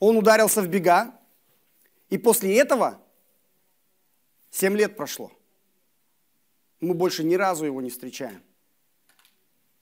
Он 0.00 0.16
ударился 0.16 0.62
в 0.62 0.66
бега, 0.66 1.14
и 2.10 2.18
после 2.18 2.58
этого 2.58 3.00
7 4.50 4.76
лет 4.76 4.96
прошло 4.96 5.30
мы 6.80 6.94
больше 6.94 7.24
ни 7.24 7.34
разу 7.34 7.64
его 7.64 7.80
не 7.80 7.90
встречаем. 7.90 8.42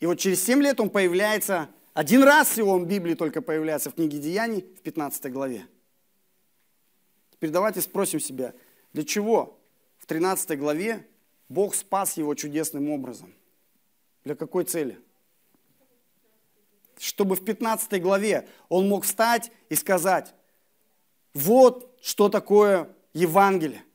И 0.01 0.07
вот 0.07 0.19
через 0.19 0.43
7 0.45 0.63
лет 0.63 0.81
он 0.81 0.91
появляется, 0.91 1.69
один 1.95 2.23
раз 2.23 2.49
всего 2.49 2.73
он 2.73 2.85
в 2.85 2.89
Библии 2.89 3.15
только 3.15 3.41
появляется 3.41 3.91
в 3.91 3.95
книге 3.95 4.19
Деяний 4.19 4.61
в 4.61 4.83
15 4.83 5.33
главе. 5.33 5.67
Теперь 7.31 7.51
давайте 7.51 7.81
спросим 7.81 8.21
себя, 8.21 8.55
для 8.93 9.05
чего 9.05 9.59
в 9.99 10.07
13 10.07 10.59
главе 10.59 11.07
Бог 11.49 11.75
спас 11.75 12.17
его 12.17 12.35
чудесным 12.35 12.91
образом? 12.91 13.33
Для 14.25 14.35
какой 14.35 14.65
цели? 14.65 14.99
Чтобы 16.99 17.37
в 17.37 17.45
15 17.45 18.03
главе 18.03 18.49
он 18.69 18.89
мог 18.89 19.05
встать 19.05 19.53
и 19.69 19.75
сказать, 19.75 20.35
вот 21.35 21.95
что 22.01 22.29
такое 22.29 22.95
Евангелие. 23.13 23.86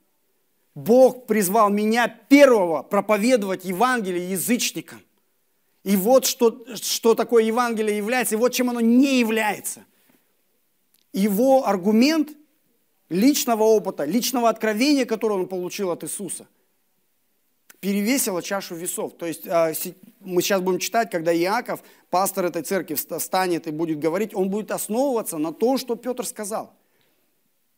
Бог 0.76 1.26
призвал 1.28 1.70
меня 1.70 2.08
первого 2.08 2.82
проповедовать 2.84 3.66
Евангелие 3.66 4.32
язычникам. 4.32 5.02
И 5.84 5.96
вот 5.98 6.26
что, 6.26 6.66
что 6.76 7.16
такое 7.16 7.44
Евангелие 7.44 7.98
является, 7.98 8.36
и 8.36 8.38
вот 8.38 8.54
чем 8.54 8.70
оно 8.70 8.80
не 8.80 9.20
является. 9.20 9.84
Его 11.12 11.68
аргумент 11.68 12.30
личного 13.10 13.64
опыта, 13.64 14.06
личного 14.06 14.48
откровения, 14.48 15.06
которое 15.06 15.36
он 15.36 15.48
получил 15.48 15.92
от 15.92 16.04
Иисуса, 16.04 16.48
перевесило 17.82 18.42
чашу 18.42 18.76
весов. 18.76 19.18
То 19.18 19.26
есть 19.26 19.46
а, 19.48 19.74
мы 20.22 20.42
сейчас 20.42 20.62
будем 20.62 20.80
читать, 20.80 21.10
когда 21.10 21.36
Иаков, 21.36 21.82
пастор 22.10 22.46
этой 22.46 22.62
церкви, 22.62 22.94
встанет 22.94 23.68
и 23.68 23.72
будет 23.72 24.00
говорить, 24.00 24.34
он 24.34 24.50
будет 24.50 24.72
основываться 24.72 25.38
на 25.38 25.52
том, 25.52 25.78
что 25.78 25.96
Петр 25.96 26.26
сказал. 26.26 26.74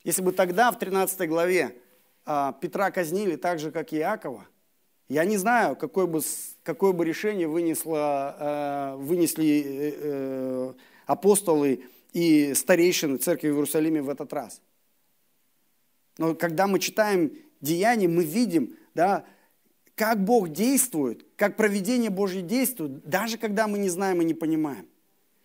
Если 0.04 0.22
бы 0.22 0.34
тогда 0.34 0.72
в 0.72 0.78
13 0.78 1.28
главе 1.30 1.78
Петра 2.26 2.92
казнили 2.92 3.36
так 3.36 3.60
же, 3.60 3.72
как 3.72 3.92
и 3.92 3.98
Иакова, 3.98 4.48
я 5.10 5.26
не 5.26 5.38
знаю, 5.38 5.76
какое 5.76 6.06
бы, 6.06 6.22
какое 6.64 6.94
бы 6.94 7.06
решение 7.06 7.48
вынесло, 7.48 8.36
э, 8.40 8.96
вынесли 8.98 9.64
э, 9.66 9.94
э, 9.96 10.74
апостолы 11.06 11.84
и 12.14 12.54
старейшины 12.54 13.18
церкви 13.18 13.50
в 13.50 13.56
Иерусалиме 13.56 14.02
в 14.02 14.10
этот 14.10 14.32
раз. 14.34 14.62
Но 16.18 16.36
когда 16.36 16.68
мы 16.68 16.80
читаем 16.80 17.34
Деяния, 17.60 18.08
мы 18.08 18.24
видим, 18.24 18.76
да, 18.94 19.26
как 19.96 20.24
Бог 20.24 20.50
действует, 20.50 21.26
как 21.36 21.58
проведение 21.58 22.10
Божье 22.10 22.42
действует, 22.42 23.08
даже 23.08 23.38
когда 23.38 23.68
мы 23.68 23.78
не 23.78 23.90
знаем 23.90 24.22
и 24.22 24.26
не 24.26 24.34
понимаем. 24.34 24.88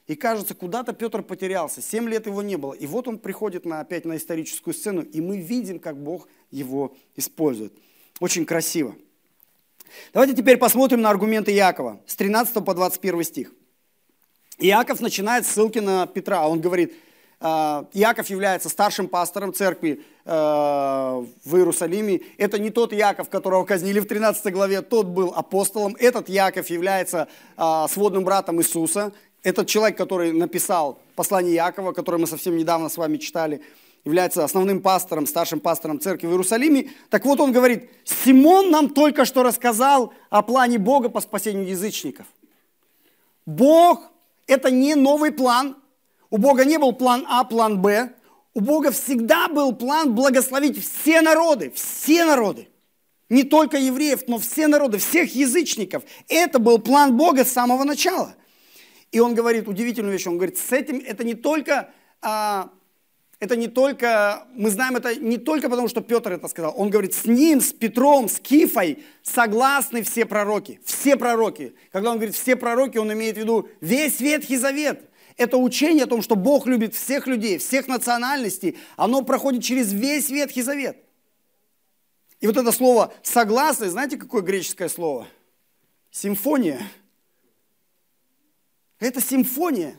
И 0.09 0.17
кажется, 0.17 0.55
куда-то 0.55 0.95
Петр 0.95 1.23
потерялся. 1.23 1.83
Семь 1.83 2.09
лет 2.09 2.25
его 2.27 2.41
не 2.41 2.57
было. 2.57 2.73
И 2.73 2.87
вот 2.87 3.07
он 3.07 3.19
приходит 3.19 3.67
на, 3.67 3.81
опять 3.81 4.07
на 4.07 4.17
историческую 4.17 4.73
сцену, 4.73 5.03
и 5.03 5.21
мы 5.21 5.37
видим, 5.37 5.79
как 5.79 6.03
Бог 6.03 6.29
его 6.51 6.97
использует. 7.15 7.75
Очень 8.19 8.47
красиво. 8.47 8.97
Давайте 10.15 10.35
теперь 10.35 10.57
посмотрим 10.57 11.03
на 11.03 11.11
аргументы 11.11 11.53
Якова 11.53 12.01
с 12.07 12.17
13 12.17 12.65
по 12.65 12.75
21 12.75 13.23
стих. 13.23 13.53
Иаков 14.59 15.01
начинает 15.01 15.47
ссылки 15.47 15.79
на 15.79 16.07
Петра. 16.07 16.49
Он 16.49 16.61
говорит, 16.61 16.95
«А, 17.41 17.87
Иаков 17.93 18.31
является 18.31 18.71
старшим 18.71 19.09
пастором 19.09 19.53
церкви 19.53 20.03
в 20.25 21.57
Иерусалиме. 21.57 22.21
Это 22.37 22.59
не 22.59 22.69
тот 22.69 22.93
Яков, 22.93 23.31
которого 23.31 23.65
казнили 23.65 23.99
в 23.99 24.07
13 24.07 24.53
главе, 24.53 24.83
тот 24.83 25.07
был 25.07 25.33
апостолом. 25.35 25.97
Этот 25.99 26.29
Яков 26.29 26.69
является 26.69 27.29
сводным 27.89 28.25
братом 28.25 28.61
Иисуса. 28.61 29.15
Этот 29.43 29.69
человек, 29.69 29.97
который 29.97 30.33
написал 30.33 31.01
послание 31.15 31.55
Якова, 31.55 31.93
которое 31.93 32.19
мы 32.19 32.27
совсем 32.27 32.57
недавно 32.57 32.89
с 32.89 32.97
вами 32.97 33.19
читали, 33.19 33.63
является 34.05 34.45
основным 34.45 34.81
пастором, 34.81 35.27
старшим 35.27 35.61
пастором 35.61 36.01
церкви 36.01 36.27
в 36.27 36.31
Иерусалиме. 36.31 36.91
Так 37.11 37.25
вот 37.25 37.41
он 37.41 37.53
говорит, 37.53 37.91
Симон 38.05 38.71
нам 38.71 38.91
только 38.91 39.25
что 39.25 39.43
рассказал 39.43 40.13
о 40.31 40.43
плане 40.43 40.79
Бога 40.79 41.09
по 41.09 41.21
спасению 41.21 41.69
язычников. 41.69 42.27
Бог– 43.47 44.03
это 44.47 44.71
не 44.71 44.95
новый 44.95 45.31
план. 45.31 45.77
У 46.31 46.39
Бога 46.39 46.65
не 46.65 46.79
был 46.79 46.93
план 46.93 47.25
А, 47.29 47.45
план 47.45 47.81
Б. 47.81 48.13
У 48.55 48.61
Бога 48.61 48.91
всегда 48.91 49.49
был 49.49 49.75
план 49.75 50.15
благословить 50.15 50.83
все 50.83 51.21
народы, 51.21 51.71
все 51.75 52.25
народы. 52.25 52.69
Не 53.29 53.45
только 53.45 53.77
евреев, 53.77 54.23
но 54.27 54.39
все 54.39 54.69
народы, 54.69 54.99
всех 54.99 55.35
язычников. 55.35 56.03
Это 56.29 56.59
был 56.59 56.79
план 56.79 57.17
Бога 57.17 57.45
с 57.45 57.53
самого 57.53 57.85
начала. 57.85 58.35
И 59.13 59.21
он 59.21 59.35
говорит 59.35 59.69
удивительную 59.69 60.13
вещь. 60.13 60.27
Он 60.27 60.37
говорит, 60.37 60.59
с 60.59 60.73
этим 60.73 61.03
это 61.05 61.25
не 61.25 61.35
только 61.35 61.91
а, 62.21 62.71
это 63.41 63.55
не 63.55 63.69
только, 63.69 64.49
мы 64.55 64.71
знаем 64.71 64.97
это 64.97 65.15
не 65.15 65.39
только 65.39 65.71
потому, 65.71 65.87
что 65.87 66.01
Петр 66.01 66.33
это 66.33 66.49
сказал. 66.49 66.75
Он 66.77 66.91
говорит, 66.91 67.15
с 67.15 67.25
ним, 67.25 67.61
с 67.61 67.73
Петром, 67.73 68.29
с 68.29 68.41
Кифой 68.41 69.05
согласны 69.23 70.03
все 70.03 70.27
пророки. 70.27 70.81
Все 70.85 71.17
пророки. 71.17 71.75
Когда 71.93 72.11
он 72.11 72.17
говорит 72.17 72.35
все 72.35 72.57
пророки, 72.57 72.99
он 72.99 73.13
имеет 73.13 73.37
в 73.37 73.41
виду 73.41 73.69
весь 73.81 74.19
Ветхий 74.19 74.57
Завет. 74.57 75.09
Это 75.37 75.57
учение 75.57 76.05
о 76.05 76.09
том, 76.09 76.21
что 76.21 76.35
Бог 76.35 76.67
любит 76.67 76.97
всех 76.97 77.29
людей, 77.29 77.59
всех 77.59 77.87
национальностей. 77.87 78.77
Оно 78.97 79.23
проходит 79.23 79.63
через 79.63 79.93
весь 79.93 80.31
Ветхий 80.31 80.63
Завет. 80.63 80.97
И 82.41 82.47
вот 82.49 82.57
это 82.57 82.73
слово 82.73 83.15
«согласны», 83.23 83.89
знаете, 83.89 84.17
какое 84.17 84.43
греческое 84.43 84.89
слово? 84.89 85.29
Симфония. 86.11 86.81
Это 89.01 89.21
симфония. 89.21 89.99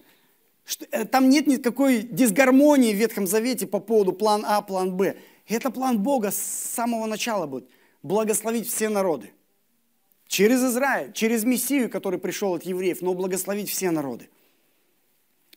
Э, 0.92 1.06
там 1.06 1.30
нет 1.30 1.48
никакой 1.48 2.04
дисгармонии 2.04 2.94
в 2.94 2.98
Ветхом 2.98 3.28
Завете 3.28 3.68
по 3.68 3.80
поводу 3.80 4.14
план 4.14 4.44
А, 4.48 4.62
план 4.62 4.96
Б. 4.96 5.16
Это 5.48 5.72
план 5.72 6.00
Бога 6.00 6.32
с 6.32 6.38
самого 6.38 7.06
начала 7.06 7.48
будет. 7.48 7.70
Благословить 8.04 8.68
все 8.68 8.90
народы. 8.90 9.32
Через 10.28 10.64
Израиль, 10.64 11.12
через 11.14 11.44
Мессию, 11.44 11.90
который 11.90 12.20
пришел 12.20 12.54
от 12.54 12.64
евреев, 12.64 13.02
но 13.02 13.14
благословить 13.14 13.70
все 13.70 13.90
народы. 13.90 14.30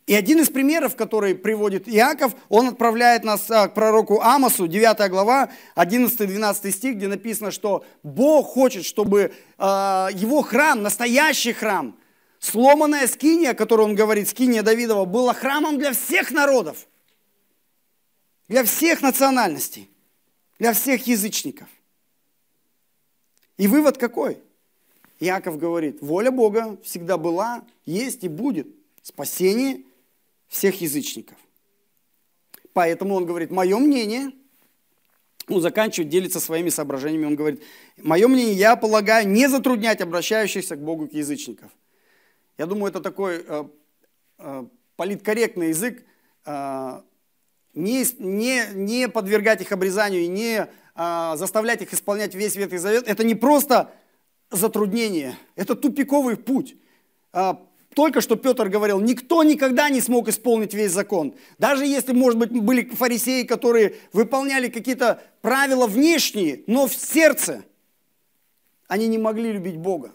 И 0.07 0.15
один 0.15 0.41
из 0.41 0.49
примеров, 0.49 0.97
который 0.97 1.35
приводит 1.35 1.89
Иаков, 1.89 2.35
он 2.49 2.69
отправляет 2.69 3.23
нас 3.23 3.49
а, 3.51 3.69
к 3.69 3.75
пророку 3.75 4.21
Амосу, 4.21 4.67
9 4.67 5.11
глава, 5.11 5.51
11-12 5.77 6.71
стих, 6.71 6.97
где 6.97 7.07
написано, 7.07 7.51
что 7.51 7.85
Бог 8.03 8.47
хочет, 8.49 8.85
чтобы 8.85 9.33
а, 9.59 10.09
его 10.13 10.43
храм, 10.43 10.83
настоящий 10.83 11.53
храм, 11.53 11.97
Сломанная 12.43 13.07
скиния, 13.07 13.51
о 13.51 13.55
которой 13.55 13.83
он 13.83 13.95
говорит, 13.95 14.29
скиния 14.29 14.65
Давидова, 14.65 15.05
была 15.05 15.33
храмом 15.33 15.79
для 15.79 15.93
всех 15.93 16.33
народов, 16.33 16.89
для 18.49 18.65
всех 18.65 19.01
национальностей, 19.01 19.89
для 20.59 20.73
всех 20.73 21.07
язычников. 21.07 21.69
И 23.59 23.69
вывод 23.69 23.97
какой? 23.97 24.39
Иаков 25.21 25.57
говорит, 25.57 26.03
воля 26.03 26.33
Бога 26.33 26.77
всегда 26.83 27.17
была, 27.17 27.65
есть 27.87 28.25
и 28.25 28.29
будет 28.29 28.67
спасение 29.05 29.85
всех 30.49 30.81
язычников. 30.81 31.39
Поэтому 32.73 33.15
он 33.15 33.25
говорит, 33.25 33.53
мое 33.53 33.79
мнение, 33.79 34.33
он 35.47 35.63
заканчивает, 35.63 36.11
делится 36.11 36.41
своими 36.41 36.71
соображениями, 36.71 37.27
он 37.27 37.37
говорит, 37.37 37.63
мое 37.99 38.27
мнение, 38.27 38.57
я 38.57 38.75
полагаю, 38.75 39.29
не 39.29 39.49
затруднять 39.49 40.01
обращающихся 40.01 40.75
к 40.75 40.81
Богу 40.81 41.07
к 41.07 41.13
язычников. 41.13 41.71
Я 42.59 42.67
думаю, 42.67 42.91
это 42.91 43.01
такой 43.01 43.45
э, 43.47 43.65
э, 44.39 44.67
политкорректный 44.97 45.69
язык, 45.69 46.05
э, 46.45 47.01
не, 47.75 48.05
не, 48.19 48.67
не 48.75 49.09
подвергать 49.09 49.63
их 49.63 49.73
обрезанию 49.73 50.23
и 50.23 50.29
не 50.29 50.69
э, 50.95 51.33
заставлять 51.37 51.83
их 51.83 51.93
исполнять 51.95 52.35
весь 52.35 52.57
Ветхий 52.57 52.79
Завет. 52.79 53.09
Это 53.09 53.25
не 53.25 53.35
просто 53.35 53.91
затруднение, 54.51 55.37
это 55.57 55.75
тупиковый 55.75 56.37
путь. 56.37 56.77
Э, 57.33 57.55
только 57.95 58.21
что 58.21 58.37
Петр 58.37 58.69
говорил, 58.69 59.01
никто 59.01 59.43
никогда 59.43 59.91
не 59.91 60.01
смог 60.01 60.29
исполнить 60.29 60.73
весь 60.73 60.93
закон. 60.93 61.35
Даже 61.59 61.85
если, 61.85 62.13
может 62.13 62.39
быть, 62.39 62.51
были 62.51 62.89
фарисеи, 62.89 63.43
которые 63.45 63.97
выполняли 64.13 64.69
какие-то 64.69 65.23
правила 65.43 65.87
внешние, 65.87 66.65
но 66.67 66.87
в 66.87 66.95
сердце 66.95 67.65
они 68.89 69.09
не 69.09 69.19
могли 69.19 69.53
любить 69.53 69.77
Бога. 69.77 70.13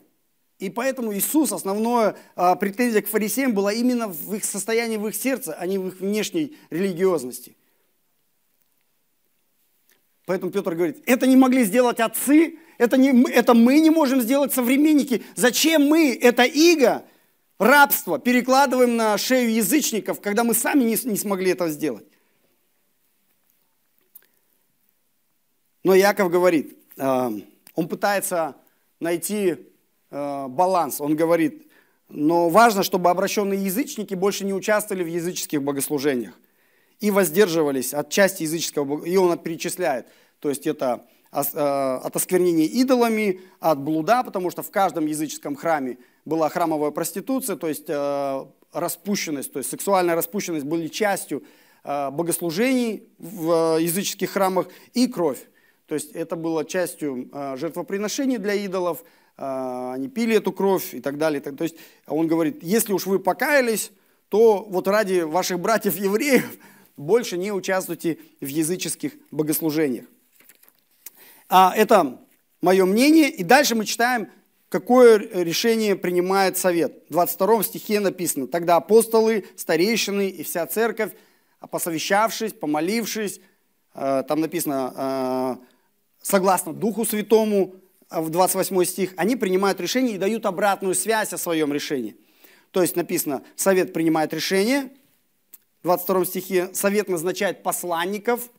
И 0.59 0.71
поэтому 0.71 1.13
Иисус, 1.13 1.51
основная 1.51 2.15
а, 2.35 2.55
претензия 2.55 3.01
к 3.01 3.07
фарисеям 3.07 3.53
была 3.53 3.71
именно 3.71 4.07
в 4.07 4.33
их 4.33 4.43
состоянии, 4.43 4.97
в 4.97 5.07
их 5.07 5.15
сердце, 5.15 5.53
а 5.53 5.67
не 5.67 5.77
в 5.77 5.87
их 5.87 5.99
внешней 5.99 6.57
религиозности. 6.71 7.55
Поэтому 10.25 10.51
Петр 10.51 10.73
говорит, 10.73 11.03
это 11.05 11.27
не 11.27 11.37
могли 11.37 11.63
сделать 11.63 11.99
отцы, 11.99 12.57
это, 12.79 12.97
не, 12.97 13.29
это 13.31 13.53
мы 13.53 13.79
не 13.79 13.91
можем 13.91 14.19
сделать 14.19 14.51
современники. 14.51 15.23
Зачем 15.35 15.83
мы 15.83 16.13
это 16.13 16.43
иго, 16.43 17.05
рабство, 17.59 18.17
перекладываем 18.17 18.97
на 18.97 19.17
шею 19.17 19.53
язычников, 19.53 20.21
когда 20.21 20.43
мы 20.43 20.55
сами 20.55 20.83
не, 20.83 20.97
не 21.09 21.17
смогли 21.17 21.51
это 21.51 21.69
сделать? 21.69 22.05
Но 25.83 25.93
Яков 25.93 26.31
говорит, 26.31 26.75
а, 26.97 27.31
он 27.75 27.87
пытается 27.87 28.55
найти 28.99 29.57
баланс. 30.09 31.01
Он 31.01 31.15
говорит, 31.15 31.67
но 32.09 32.49
важно, 32.49 32.83
чтобы 32.83 33.09
обращенные 33.09 33.65
язычники 33.65 34.13
больше 34.13 34.45
не 34.45 34.53
участвовали 34.53 35.03
в 35.03 35.07
языческих 35.07 35.61
богослужениях 35.61 36.33
и 36.99 37.11
воздерживались 37.11 37.93
от 37.93 38.09
части 38.09 38.43
языческого, 38.43 39.05
и 39.05 39.17
он 39.17 39.37
перечисляет. 39.37 40.07
То 40.39 40.49
есть 40.49 40.65
это 40.65 41.05
э, 41.31 41.37
от 41.37 42.15
осквернения 42.15 42.65
идолами, 42.65 43.41
от 43.59 43.79
блуда, 43.79 44.23
потому 44.23 44.49
что 44.51 44.63
в 44.63 44.71
каждом 44.71 45.05
языческом 45.05 45.55
храме 45.55 45.97
была 46.25 46.49
храмовая 46.49 46.91
проституция, 46.91 47.55
то 47.55 47.67
есть 47.67 47.85
э, 47.87 48.45
распущенность, 48.71 49.51
то 49.51 49.59
есть 49.59 49.69
сексуальная 49.69 50.15
распущенность 50.15 50.65
были 50.65 50.87
частью 50.87 51.43
богослужений 51.83 53.07
в 53.17 53.77
языческих 53.79 54.31
храмах 54.31 54.67
и 54.93 55.07
кровь. 55.07 55.39
То 55.85 55.95
есть 55.95 56.11
это 56.11 56.35
было 56.35 56.65
частью 56.65 57.29
жертвоприношений 57.55 58.39
для 58.39 58.55
идолов, 58.55 59.05
они 59.37 60.09
пили 60.09 60.35
эту 60.35 60.51
кровь 60.51 60.93
и 60.93 60.99
так 60.99 61.17
далее. 61.17 61.41
То 61.41 61.63
есть 61.63 61.75
он 62.07 62.27
говорит, 62.27 62.63
если 62.63 62.93
уж 62.93 63.05
вы 63.05 63.19
покаялись, 63.19 63.91
то 64.29 64.65
вот 64.67 64.87
ради 64.87 65.21
ваших 65.21 65.59
братьев-евреев 65.59 66.57
больше 66.97 67.37
не 67.37 67.51
участвуйте 67.51 68.17
в 68.41 68.47
языческих 68.47 69.13
богослужениях. 69.31 70.05
А 71.49 71.73
это 71.75 72.19
мое 72.61 72.85
мнение. 72.85 73.29
И 73.29 73.43
дальше 73.43 73.75
мы 73.75 73.85
читаем, 73.85 74.29
какое 74.69 75.17
решение 75.17 75.95
принимает 75.95 76.57
совет. 76.57 77.03
В 77.09 77.13
22 77.13 77.63
стихе 77.63 77.99
написано, 77.99 78.47
тогда 78.47 78.77
апостолы, 78.77 79.45
старейшины 79.55 80.29
и 80.29 80.43
вся 80.43 80.65
церковь, 80.67 81.11
посовещавшись, 81.71 82.53
помолившись, 82.53 83.39
а, 83.93 84.23
там 84.23 84.41
написано, 84.41 84.93
а, 84.95 85.57
согласно 86.21 86.73
Духу 86.73 87.05
Святому, 87.05 87.75
а 87.75 87.86
в 88.09 88.29
28 88.29 88.85
стих, 88.85 89.13
они 89.17 89.35
принимают 89.35 89.79
решение 89.79 90.15
и 90.15 90.17
дают 90.17 90.45
обратную 90.45 90.95
связь 90.95 91.33
о 91.33 91.37
своем 91.37 91.73
решении. 91.73 92.15
То 92.71 92.81
есть 92.81 92.95
написано, 92.95 93.43
совет 93.55 93.93
принимает 93.93 94.33
решение, 94.33 94.91
в 95.81 95.83
22 95.83 96.25
стихе 96.25 96.69
совет 96.73 97.07
назначает 97.09 97.63
посланников 97.63 98.49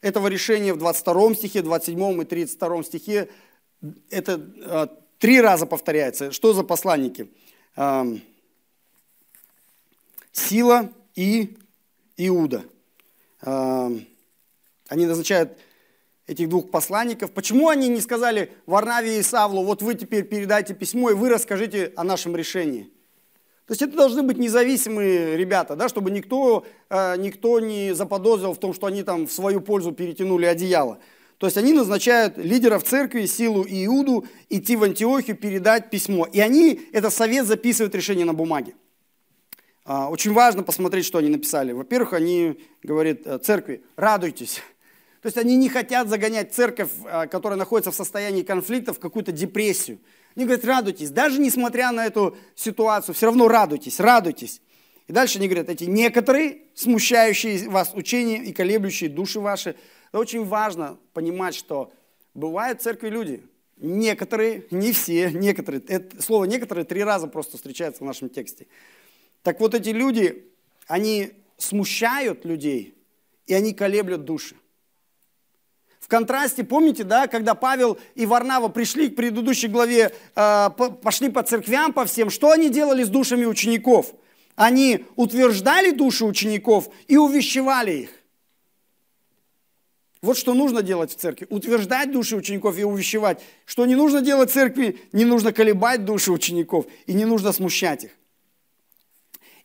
этого 0.00 0.28
решения, 0.28 0.72
в 0.72 0.78
22 0.78 1.34
стихе, 1.34 1.62
27 1.62 2.22
и 2.22 2.24
32 2.24 2.82
стихе 2.84 3.28
это 4.10 4.40
э, 4.56 4.86
три 5.18 5.40
раза 5.40 5.66
повторяется. 5.66 6.32
Что 6.32 6.52
за 6.52 6.62
посланники? 6.62 7.30
Э, 7.76 8.04
Сила 10.32 10.92
и 11.14 11.56
Иуда. 12.16 12.64
Э, 13.42 13.90
они 14.88 15.06
назначают 15.06 15.58
этих 16.28 16.48
двух 16.48 16.70
посланников. 16.70 17.32
Почему 17.32 17.68
они 17.68 17.88
не 17.88 18.00
сказали 18.00 18.52
Варнаве 18.66 19.18
и 19.18 19.22
Савлу, 19.22 19.64
вот 19.64 19.82
вы 19.82 19.94
теперь 19.94 20.22
передайте 20.24 20.74
письмо, 20.74 21.10
и 21.10 21.14
вы 21.14 21.30
расскажите 21.30 21.92
о 21.96 22.04
нашем 22.04 22.36
решении? 22.36 22.92
То 23.66 23.72
есть 23.72 23.82
это 23.82 23.96
должны 23.96 24.22
быть 24.22 24.38
независимые 24.38 25.36
ребята, 25.36 25.74
да, 25.74 25.88
чтобы 25.88 26.10
никто, 26.10 26.64
э, 26.88 27.16
никто 27.18 27.60
не 27.60 27.94
заподозрил 27.94 28.54
в 28.54 28.58
том, 28.58 28.72
что 28.72 28.86
они 28.86 29.02
там 29.02 29.26
в 29.26 29.32
свою 29.32 29.60
пользу 29.60 29.92
перетянули 29.92 30.46
одеяло. 30.46 30.98
То 31.38 31.46
есть 31.46 31.56
они 31.56 31.72
назначают 31.72 32.36
лидеров 32.36 32.82
церкви, 32.84 33.26
Силу 33.26 33.62
и 33.62 33.84
Иуду, 33.86 34.26
идти 34.48 34.74
в 34.74 34.84
Антиохию, 34.84 35.36
передать 35.36 35.90
письмо. 35.90 36.26
И 36.26 36.40
они, 36.40 36.80
этот 36.92 37.12
совет 37.12 37.46
записывают 37.46 37.94
решение 37.94 38.24
на 38.24 38.34
бумаге. 38.34 38.74
А, 39.84 40.08
очень 40.08 40.32
важно 40.32 40.62
посмотреть, 40.62 41.04
что 41.04 41.18
они 41.18 41.28
написали. 41.28 41.72
Во-первых, 41.72 42.12
они 42.12 42.58
говорят 42.82 43.18
э, 43.24 43.38
церкви, 43.38 43.82
радуйтесь, 43.96 44.62
То 45.22 45.26
есть 45.26 45.36
они 45.36 45.56
не 45.56 45.68
хотят 45.68 46.08
загонять 46.08 46.54
церковь, 46.54 46.90
а, 47.04 47.26
которая 47.26 47.58
находится 47.58 47.90
в 47.90 47.94
состоянии 47.94 48.42
конфликта, 48.42 48.92
в 48.92 49.00
какую-то 49.00 49.32
депрессию. 49.32 49.98
Они 50.36 50.44
говорят, 50.44 50.64
радуйтесь, 50.64 51.10
даже 51.10 51.40
несмотря 51.40 51.90
на 51.90 52.06
эту 52.06 52.36
ситуацию, 52.54 53.14
все 53.14 53.26
равно 53.26 53.48
радуйтесь, 53.48 53.98
радуйтесь. 53.98 54.60
И 55.08 55.12
дальше 55.12 55.38
они 55.38 55.48
говорят, 55.48 55.68
эти 55.68 55.84
некоторые 55.84 56.58
смущающие 56.74 57.68
вас 57.68 57.92
учения 57.94 58.44
и 58.44 58.52
колеблющие 58.52 59.10
души 59.10 59.40
ваши. 59.40 59.74
Это 60.10 60.18
очень 60.20 60.44
важно 60.44 60.98
понимать, 61.14 61.54
что 61.54 61.92
бывают 62.34 62.80
в 62.80 62.84
церкви 62.84 63.08
люди, 63.08 63.42
некоторые, 63.78 64.66
не 64.70 64.92
все, 64.92 65.30
некоторые. 65.32 65.82
Это, 65.88 66.22
слово 66.22 66.44
некоторые 66.44 66.84
три 66.84 67.02
раза 67.02 67.26
просто 67.26 67.56
встречается 67.56 68.04
в 68.04 68.06
нашем 68.06 68.28
тексте. 68.28 68.66
Так 69.42 69.58
вот 69.60 69.74
эти 69.74 69.88
люди, 69.88 70.46
они 70.86 71.32
смущают 71.56 72.44
людей, 72.44 72.94
и 73.46 73.54
они 73.54 73.72
колеблют 73.72 74.24
души. 74.24 74.56
В 76.08 76.10
контрасте, 76.10 76.64
помните, 76.64 77.04
да, 77.04 77.26
когда 77.26 77.54
Павел 77.54 77.98
и 78.14 78.24
Варнава 78.24 78.68
пришли 78.68 79.10
к 79.10 79.14
предыдущей 79.14 79.68
главе, 79.68 80.10
э, 80.34 80.70
пошли 81.02 81.28
по 81.28 81.42
церквям, 81.42 81.92
по 81.92 82.06
всем, 82.06 82.30
что 82.30 82.50
они 82.50 82.70
делали 82.70 83.04
с 83.04 83.10
душами 83.10 83.44
учеников? 83.44 84.14
Они 84.56 85.04
утверждали 85.16 85.90
души 85.90 86.24
учеников 86.24 86.88
и 87.08 87.18
увещевали 87.18 87.92
их. 87.92 88.10
Вот 90.22 90.38
что 90.38 90.54
нужно 90.54 90.82
делать 90.82 91.12
в 91.12 91.16
церкви. 91.16 91.46
Утверждать 91.50 92.10
души 92.10 92.36
учеников 92.36 92.78
и 92.78 92.84
увещевать. 92.84 93.42
Что 93.66 93.84
не 93.84 93.94
нужно 93.94 94.22
делать 94.22 94.48
в 94.48 94.54
церкви, 94.54 94.98
не 95.12 95.26
нужно 95.26 95.52
колебать 95.52 96.06
души 96.06 96.32
учеников 96.32 96.86
и 97.04 97.12
не 97.12 97.26
нужно 97.26 97.52
смущать 97.52 98.04
их. 98.04 98.17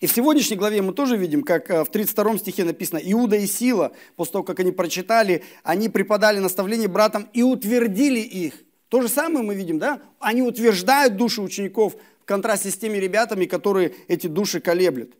И 0.03 0.05
в 0.05 0.11
сегодняшней 0.11 0.57
главе 0.57 0.81
мы 0.81 0.91
тоже 0.91 1.15
видим, 1.15 1.43
как 1.43 1.69
э, 1.69 1.85
в 1.85 1.89
32 1.89 2.39
стихе 2.39 2.65
написано, 2.65 2.99
Иуда 3.01 3.37
и 3.37 3.47
Сила, 3.47 3.93
после 4.17 4.33
того, 4.33 4.43
как 4.43 4.59
они 4.59 4.73
прочитали, 4.73 5.45
они 5.63 5.87
преподали 5.87 6.39
наставление 6.39 6.89
братам 6.89 7.29
и 7.31 7.41
утвердили 7.41 8.19
их. 8.19 8.53
То 8.89 9.01
же 9.01 9.07
самое 9.07 9.45
мы 9.45 9.55
видим, 9.55 9.79
да? 9.79 10.01
Они 10.19 10.41
утверждают 10.41 11.15
души 11.15 11.41
учеников 11.41 11.95
в 12.21 12.25
контрасте 12.25 12.69
с 12.69 12.75
теми 12.75 12.97
ребятами, 12.97 13.45
которые 13.45 13.95
эти 14.09 14.27
души 14.27 14.59
колеблют. 14.59 15.13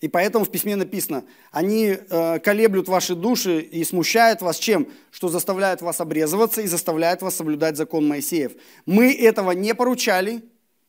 И 0.00 0.08
поэтому 0.08 0.44
в 0.44 0.50
письме 0.50 0.76
написано, 0.76 1.24
они 1.50 1.96
э, 1.96 2.38
колеблют 2.40 2.86
ваши 2.86 3.14
души 3.14 3.60
и 3.60 3.82
смущают 3.82 4.42
вас 4.42 4.58
чем? 4.58 4.88
Что 5.10 5.28
заставляют 5.28 5.80
вас 5.80 6.00
обрезываться 6.00 6.60
и 6.60 6.66
заставляют 6.66 7.22
вас 7.22 7.36
соблюдать 7.36 7.76
закон 7.78 8.06
Моисеев. 8.06 8.52
Мы 8.84 9.14
этого 9.14 9.52
не 9.52 9.74
поручали, 9.74 10.44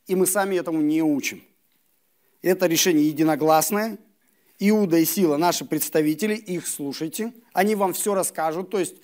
и 0.08 0.16
мы 0.16 0.28
сами 0.28 0.58
этому 0.58 0.82
не 0.82 1.02
учим. 1.02 1.42
Это 2.42 2.68
решение 2.68 3.08
единогласное. 3.08 3.98
Иуда 4.60 4.98
и 4.98 5.06
Сила, 5.06 5.38
наши 5.38 5.64
представители, 5.64 6.34
их 6.36 6.68
слушайте. 6.68 7.32
Они 7.54 7.76
вам 7.76 7.94
все 7.94 8.14
расскажут, 8.14 8.70
то 8.70 8.80
есть 8.80 8.96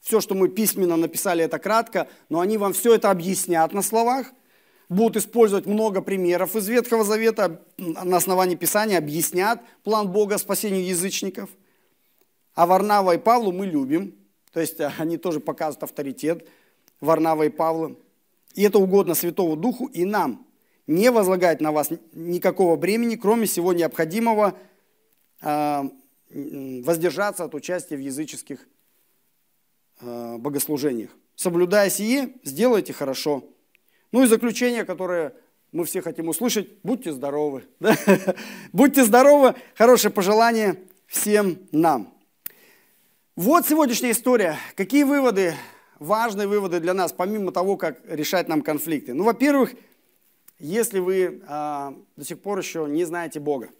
все, 0.00 0.20
что 0.20 0.34
мы 0.34 0.48
письменно 0.48 0.96
написали, 0.96 1.44
это 1.44 1.58
кратко, 1.58 2.08
но 2.28 2.40
они 2.40 2.58
вам 2.58 2.72
все 2.72 2.94
это 2.94 3.10
объяснят 3.10 3.72
на 3.72 3.82
словах 3.82 4.32
будут 4.88 5.16
использовать 5.16 5.66
много 5.66 6.02
примеров 6.02 6.56
из 6.56 6.68
Ветхого 6.68 7.04
Завета, 7.04 7.62
на 7.76 8.16
основании 8.16 8.56
Писания 8.56 8.98
объяснят 8.98 9.60
план 9.82 10.10
Бога 10.10 10.38
спасению 10.38 10.84
язычников. 10.84 11.50
А 12.54 12.66
Варнава 12.66 13.14
и 13.14 13.18
Павлу 13.18 13.52
мы 13.52 13.66
любим, 13.66 14.14
то 14.52 14.60
есть 14.60 14.78
э, 14.80 14.92
они 14.98 15.16
тоже 15.16 15.40
показывают 15.40 15.82
авторитет 15.82 16.46
Варнава 17.00 17.44
и 17.44 17.48
Павла. 17.48 17.96
И 18.54 18.62
это 18.62 18.78
угодно 18.78 19.14
Святому 19.14 19.56
Духу 19.56 19.86
и 19.86 20.04
нам. 20.04 20.46
Не 20.86 21.10
возлагать 21.10 21.62
на 21.62 21.72
вас 21.72 21.90
никакого 22.12 22.76
бремени, 22.76 23.16
кроме 23.16 23.46
всего 23.46 23.72
необходимого 23.72 24.58
э, 25.40 25.82
воздержаться 26.28 27.44
от 27.44 27.54
участия 27.54 27.96
в 27.96 28.00
языческих 28.00 28.68
э, 30.00 30.36
богослужениях. 30.36 31.10
Соблюдая 31.34 31.88
сие, 31.88 32.34
сделайте 32.44 32.92
хорошо– 32.92 33.48
ну 34.12 34.22
и 34.22 34.26
заключение, 34.26 34.84
которое 34.84 35.34
мы 35.72 35.86
все 35.86 36.02
хотим 36.02 36.28
услышать, 36.28 36.68
будьте 36.82 37.12
здоровы. 37.12 37.64
Да? 37.80 37.96
Будьте 38.72 39.04
здоровы, 39.04 39.54
хорошее 39.74 40.12
пожелание 40.12 40.78
всем 41.06 41.58
нам. 41.72 42.12
Вот 43.36 43.66
сегодняшняя 43.66 44.10
история. 44.10 44.58
Какие 44.76 45.04
выводы, 45.04 45.54
важные 45.98 46.46
выводы 46.46 46.78
для 46.78 46.92
нас, 46.92 47.12
помимо 47.12 47.52
того, 47.52 47.78
как 47.78 47.98
решать 48.06 48.48
нам 48.48 48.60
конфликты? 48.60 49.14
Ну, 49.14 49.24
во-первых, 49.24 49.72
если 50.58 50.98
вы 50.98 51.42
а, 51.48 51.94
до 52.16 52.24
сих 52.26 52.38
пор 52.38 52.58
еще 52.58 52.86
не 52.86 53.04
знаете 53.04 53.40
Бога, 53.40 53.70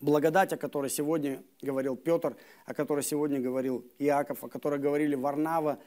благодать, 0.00 0.54
о 0.54 0.56
которой 0.56 0.88
сегодня 0.88 1.42
говорил 1.60 1.96
Петр, 1.96 2.34
о 2.64 2.72
которой 2.72 3.04
сегодня 3.04 3.40
говорил 3.40 3.84
Иаков, 3.98 4.42
о 4.42 4.48
которой 4.48 4.80
говорили 4.80 5.14
Варнава 5.14 5.78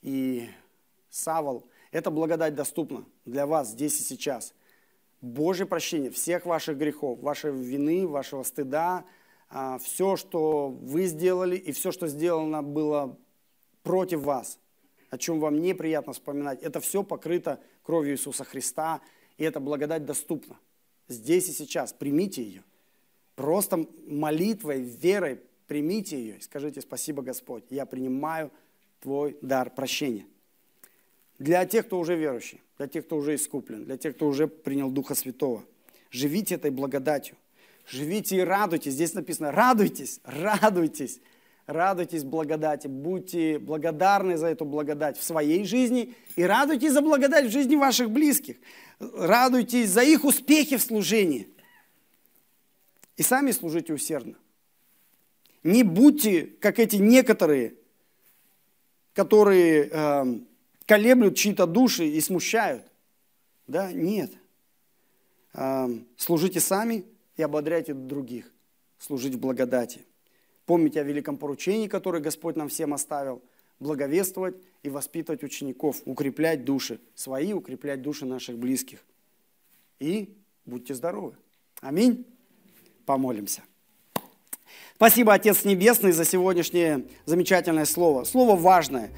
и 0.00 0.48
Савол– 1.10 1.66
эта 1.90 2.10
благодать 2.10 2.54
доступна 2.54 3.04
для 3.24 3.46
вас 3.46 3.70
здесь 3.70 4.00
и 4.00 4.02
сейчас. 4.02 4.54
Божье 5.20 5.66
прощение 5.66 6.10
всех 6.10 6.46
ваших 6.46 6.78
грехов, 6.78 7.18
вашей 7.20 7.52
вины, 7.52 8.06
вашего 8.06 8.42
стыда, 8.42 9.04
а, 9.48 9.78
все, 9.78 10.16
что 10.16 10.68
вы 10.68 11.06
сделали 11.06 11.56
и 11.56 11.72
все, 11.72 11.90
что 11.90 12.06
сделано 12.06 12.62
было 12.62 13.18
против 13.82 14.20
вас, 14.20 14.60
о 15.10 15.18
чем 15.18 15.40
вам 15.40 15.60
неприятно 15.60 16.12
вспоминать, 16.12 16.62
это 16.62 16.80
все 16.80 17.02
покрыто 17.02 17.60
кровью 17.82 18.12
Иисуса 18.12 18.44
Христа, 18.44 19.00
и 19.38 19.44
эта 19.44 19.60
благодать 19.60 20.04
доступна 20.04 20.58
здесь 21.08 21.48
и 21.48 21.52
сейчас. 21.52 21.92
Примите 21.92 22.42
ее. 22.42 22.64
Просто 23.34 23.86
молитвой, 24.06 24.82
верой 24.82 25.40
примите 25.66 26.18
ее 26.18 26.38
и 26.38 26.40
скажите 26.40 26.80
спасибо, 26.80 27.22
Господь, 27.22 27.64
я 27.70 27.86
принимаю 27.86 28.50
Твой 29.00 29.38
дар 29.42 29.70
прощения 29.70 30.26
для 31.38 31.64
тех, 31.66 31.86
кто 31.86 31.98
уже 31.98 32.16
верующий, 32.16 32.60
для 32.78 32.86
тех, 32.88 33.06
кто 33.06 33.16
уже 33.16 33.34
искуплен, 33.34 33.84
для 33.84 33.96
тех, 33.96 34.16
кто 34.16 34.26
уже 34.26 34.48
принял 34.48 34.90
Духа 34.90 35.14
Святого. 35.14 35.64
Живите 36.10 36.56
этой 36.56 36.70
благодатью. 36.70 37.36
Живите 37.86 38.36
и 38.36 38.40
радуйтесь. 38.40 38.94
Здесь 38.94 39.14
написано, 39.14 39.50
радуйтесь, 39.50 40.20
радуйтесь, 40.24 41.20
радуйтесь 41.66 42.24
благодати. 42.24 42.86
Будьте 42.86 43.58
благодарны 43.58 44.36
за 44.36 44.48
эту 44.48 44.64
благодать 44.64 45.16
в 45.16 45.22
своей 45.22 45.64
жизни 45.64 46.14
и 46.36 46.42
радуйтесь 46.42 46.92
за 46.92 47.00
благодать 47.00 47.46
в 47.46 47.50
жизни 47.50 47.76
ваших 47.76 48.10
близких. 48.10 48.56
Радуйтесь 48.98 49.90
за 49.90 50.02
их 50.02 50.24
успехи 50.24 50.76
в 50.76 50.82
служении. 50.82 51.48
И 53.16 53.22
сами 53.22 53.52
служите 53.52 53.92
усердно. 53.92 54.34
Не 55.62 55.82
будьте, 55.82 56.42
как 56.60 56.78
эти 56.78 56.96
некоторые, 56.96 57.74
которые 59.12 59.88
э, 59.90 60.38
колеблют 60.88 61.36
чьи-то 61.36 61.66
души 61.66 62.06
и 62.06 62.20
смущают. 62.20 62.82
Да, 63.66 63.92
нет. 63.92 64.32
Служите 66.16 66.60
сами 66.60 67.04
и 67.36 67.42
ободряйте 67.42 67.92
других. 67.92 68.50
Служить 68.98 69.34
в 69.34 69.38
благодати. 69.38 70.06
Помните 70.64 71.00
о 71.00 71.04
великом 71.04 71.36
поручении, 71.36 71.86
которое 71.88 72.20
Господь 72.20 72.56
нам 72.56 72.68
всем 72.68 72.94
оставил. 72.94 73.42
Благовествовать 73.80 74.54
и 74.82 74.88
воспитывать 74.88 75.44
учеников, 75.44 76.02
укреплять 76.04 76.64
души 76.64 77.00
свои, 77.14 77.52
укреплять 77.52 78.02
души 78.02 78.24
наших 78.24 78.58
близких. 78.58 79.04
И 80.00 80.34
будьте 80.64 80.94
здоровы. 80.94 81.36
Аминь. 81.80 82.24
Помолимся. 83.06 83.62
Спасибо, 84.96 85.34
Отец 85.34 85.64
Небесный, 85.64 86.12
за 86.12 86.24
сегодняшнее 86.24 87.06
замечательное 87.24 87.84
слово. 87.84 88.24
Слово 88.24 88.56
важное. 88.56 89.10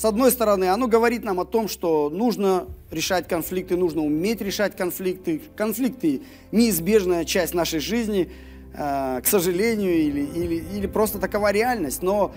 С 0.00 0.04
одной 0.06 0.30
стороны, 0.30 0.70
оно 0.70 0.88
говорит 0.88 1.24
нам 1.24 1.40
о 1.40 1.44
том, 1.44 1.68
что 1.68 2.08
нужно 2.08 2.68
решать 2.90 3.28
конфликты, 3.28 3.76
нужно 3.76 4.00
уметь 4.00 4.40
решать 4.40 4.74
конфликты. 4.74 5.42
Конфликты– 5.54 6.22
неизбежная 6.52 7.26
часть 7.26 7.52
нашей 7.52 7.80
жизни, 7.80 8.32
э, 8.72 9.20
к 9.20 9.26
сожалению, 9.26 9.92
или, 9.92 10.22
или, 10.22 10.54
или 10.74 10.86
просто 10.86 11.18
такова 11.18 11.52
реальность. 11.52 12.00
Но 12.00 12.32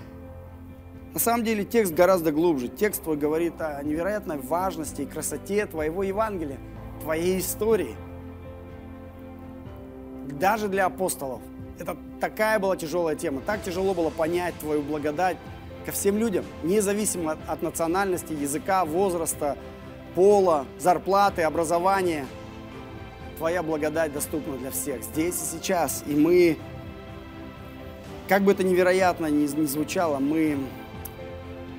на 1.14 1.22
самом 1.22 1.46
деле 1.46 1.64
текст 1.64 1.94
гораздо 1.94 2.34
глубже. 2.34 2.68
Текст 2.68 3.04
твой 3.04 3.16
говорит 3.16 3.54
о 3.62 3.82
невероятной 3.82 4.40
важности 4.40 5.04
и 5.04 5.06
красоте 5.06 5.66
твоего 5.66 6.04
Евангелия, 6.04 6.60
твоей 7.02 7.40
истории. 7.40 7.96
Даже 10.38 10.68
для 10.68 10.88
апостолов. 10.88 11.42
Это 11.80 11.96
такая 12.20 12.60
была 12.60 12.76
тяжелая 12.76 13.16
тема. 13.16 13.40
Так 13.40 13.64
тяжело 13.64 13.94
было 13.94 14.10
понять 14.10 14.54
твою 14.60 14.82
благодать, 14.82 15.38
ко 15.84 15.92
всем 15.92 16.18
людям, 16.18 16.46
независимо 16.64 17.38
от 17.48 17.62
национальности, 17.62 18.34
языка, 18.34 18.86
возраста, 18.86 19.58
пола, 20.16 20.66
зарплаты, 20.80 21.44
образования. 21.44 22.26
Твоя 23.38 23.64
благодать 23.64 24.14
доступна 24.14 24.58
для 24.58 24.72
всех 24.72 25.04
здесь 25.04 25.36
и 25.36 25.58
сейчас. 25.58 26.04
И 26.08 26.16
мы, 26.16 26.58
как 28.28 28.44
бы 28.44 28.52
это 28.52 28.64
невероятно 28.64 29.28
ни, 29.28 29.48
ни 29.48 29.66
звучало, 29.66 30.20
мы, 30.20 30.58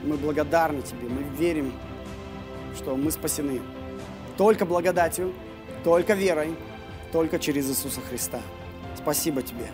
мы 0.03 0.17
благодарны 0.17 0.83
Тебе, 0.83 1.09
мы 1.09 1.23
верим, 1.39 1.73
что 2.77 2.97
мы 2.97 3.11
спасены. 3.11 3.61
Только 4.37 4.67
благодатью, 4.67 5.33
только 5.85 6.15
верой, 6.15 6.55
только 7.13 7.39
через 7.39 7.71
Иисуса 7.71 8.01
Христа. 8.01 8.41
Спасибо 8.97 9.43
Тебе. 9.43 9.69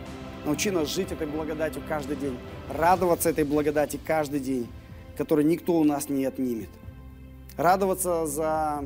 Научи 0.45 0.71
нас 0.71 0.89
жить 0.89 1.13
этой 1.13 1.27
благодатью 1.27 1.83
каждый 1.89 2.17
день, 2.17 2.37
радоваться 2.71 3.31
этой 3.31 3.45
благодати 3.45 3.99
каждый 4.05 4.41
день, 4.41 4.69
которую 5.17 5.47
никто 5.47 5.75
у 5.75 5.85
нас 5.85 6.09
не 6.09 6.25
отнимет. 6.25 6.69
Радоваться 7.57 8.27
за 8.27 8.85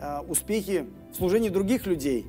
э, 0.00 0.20
успехи 0.28 0.86
в 1.12 1.16
служении 1.16 1.48
других 1.48 1.86
людей, 1.86 2.26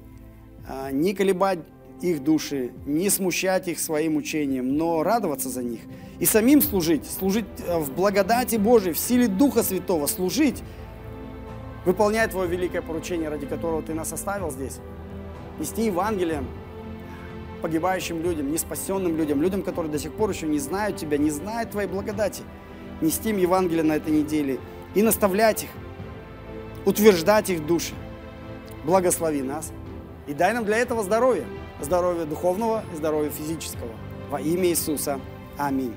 э, 0.67 0.89
не 0.91 1.13
колебать 1.13 1.59
их 2.01 2.23
души, 2.23 2.71
не 2.85 3.09
смущать 3.09 3.67
их 3.67 3.79
своим 3.79 4.17
учением, 4.17 4.77
но 4.77 5.03
радоваться 5.03 5.49
за 5.49 5.63
них. 5.63 5.81
И 6.19 6.25
самим 6.25 6.61
служить, 6.61 7.05
служить 7.05 7.45
э, 7.65 7.77
в 7.77 7.93
благодати 7.93 8.55
Божией, 8.55 8.93
в 8.93 8.99
силе 8.99 9.27
Духа 9.27 9.63
Святого, 9.63 10.07
служить, 10.07 10.61
выполняя 11.85 12.27
Твое 12.27 12.49
великое 12.49 12.81
поручение, 12.81 13.29
ради 13.29 13.45
которого 13.45 13.81
Ты 13.81 13.93
нас 13.93 14.11
оставил 14.11 14.51
здесь. 14.51 14.79
Нести 15.59 15.85
Евангелие 15.85 16.43
погибающим 17.60 18.22
людям, 18.22 18.51
неспасенным 18.51 19.18
людям, 19.18 19.41
людям, 19.41 19.62
которые 19.62 19.91
до 19.91 19.99
сих 19.99 20.14
пор 20.14 20.30
еще 20.30 20.47
не 20.47 20.60
знают 20.60 20.97
Тебя, 20.97 21.18
не 21.18 21.32
знают 21.32 21.72
Твоей 21.72 21.88
благодати. 21.88 22.43
Нести 23.01 23.30
им 23.30 23.38
Евангелие 23.38 23.84
на 23.84 23.93
этой 23.93 24.12
неделе 24.12 24.60
и 24.95 25.01
наставлять 25.01 25.64
их, 25.64 25.70
утверждать 26.86 27.49
их 27.49 27.66
души. 27.66 27.93
Благослови 28.86 29.41
нас 29.41 29.72
и 30.28 30.34
дай 30.34 30.53
нам 30.53 30.66
для 30.66 30.78
этого 30.78 31.03
здоровья 31.03 31.45
здоровья 31.82 32.26
духовного 32.26 32.84
и 32.93 32.97
здоровья 32.97 33.30
физического. 33.30 33.91
Во 34.30 34.39
имя 34.39 34.68
Иисуса. 34.68 35.20
Аминь. 35.57 35.93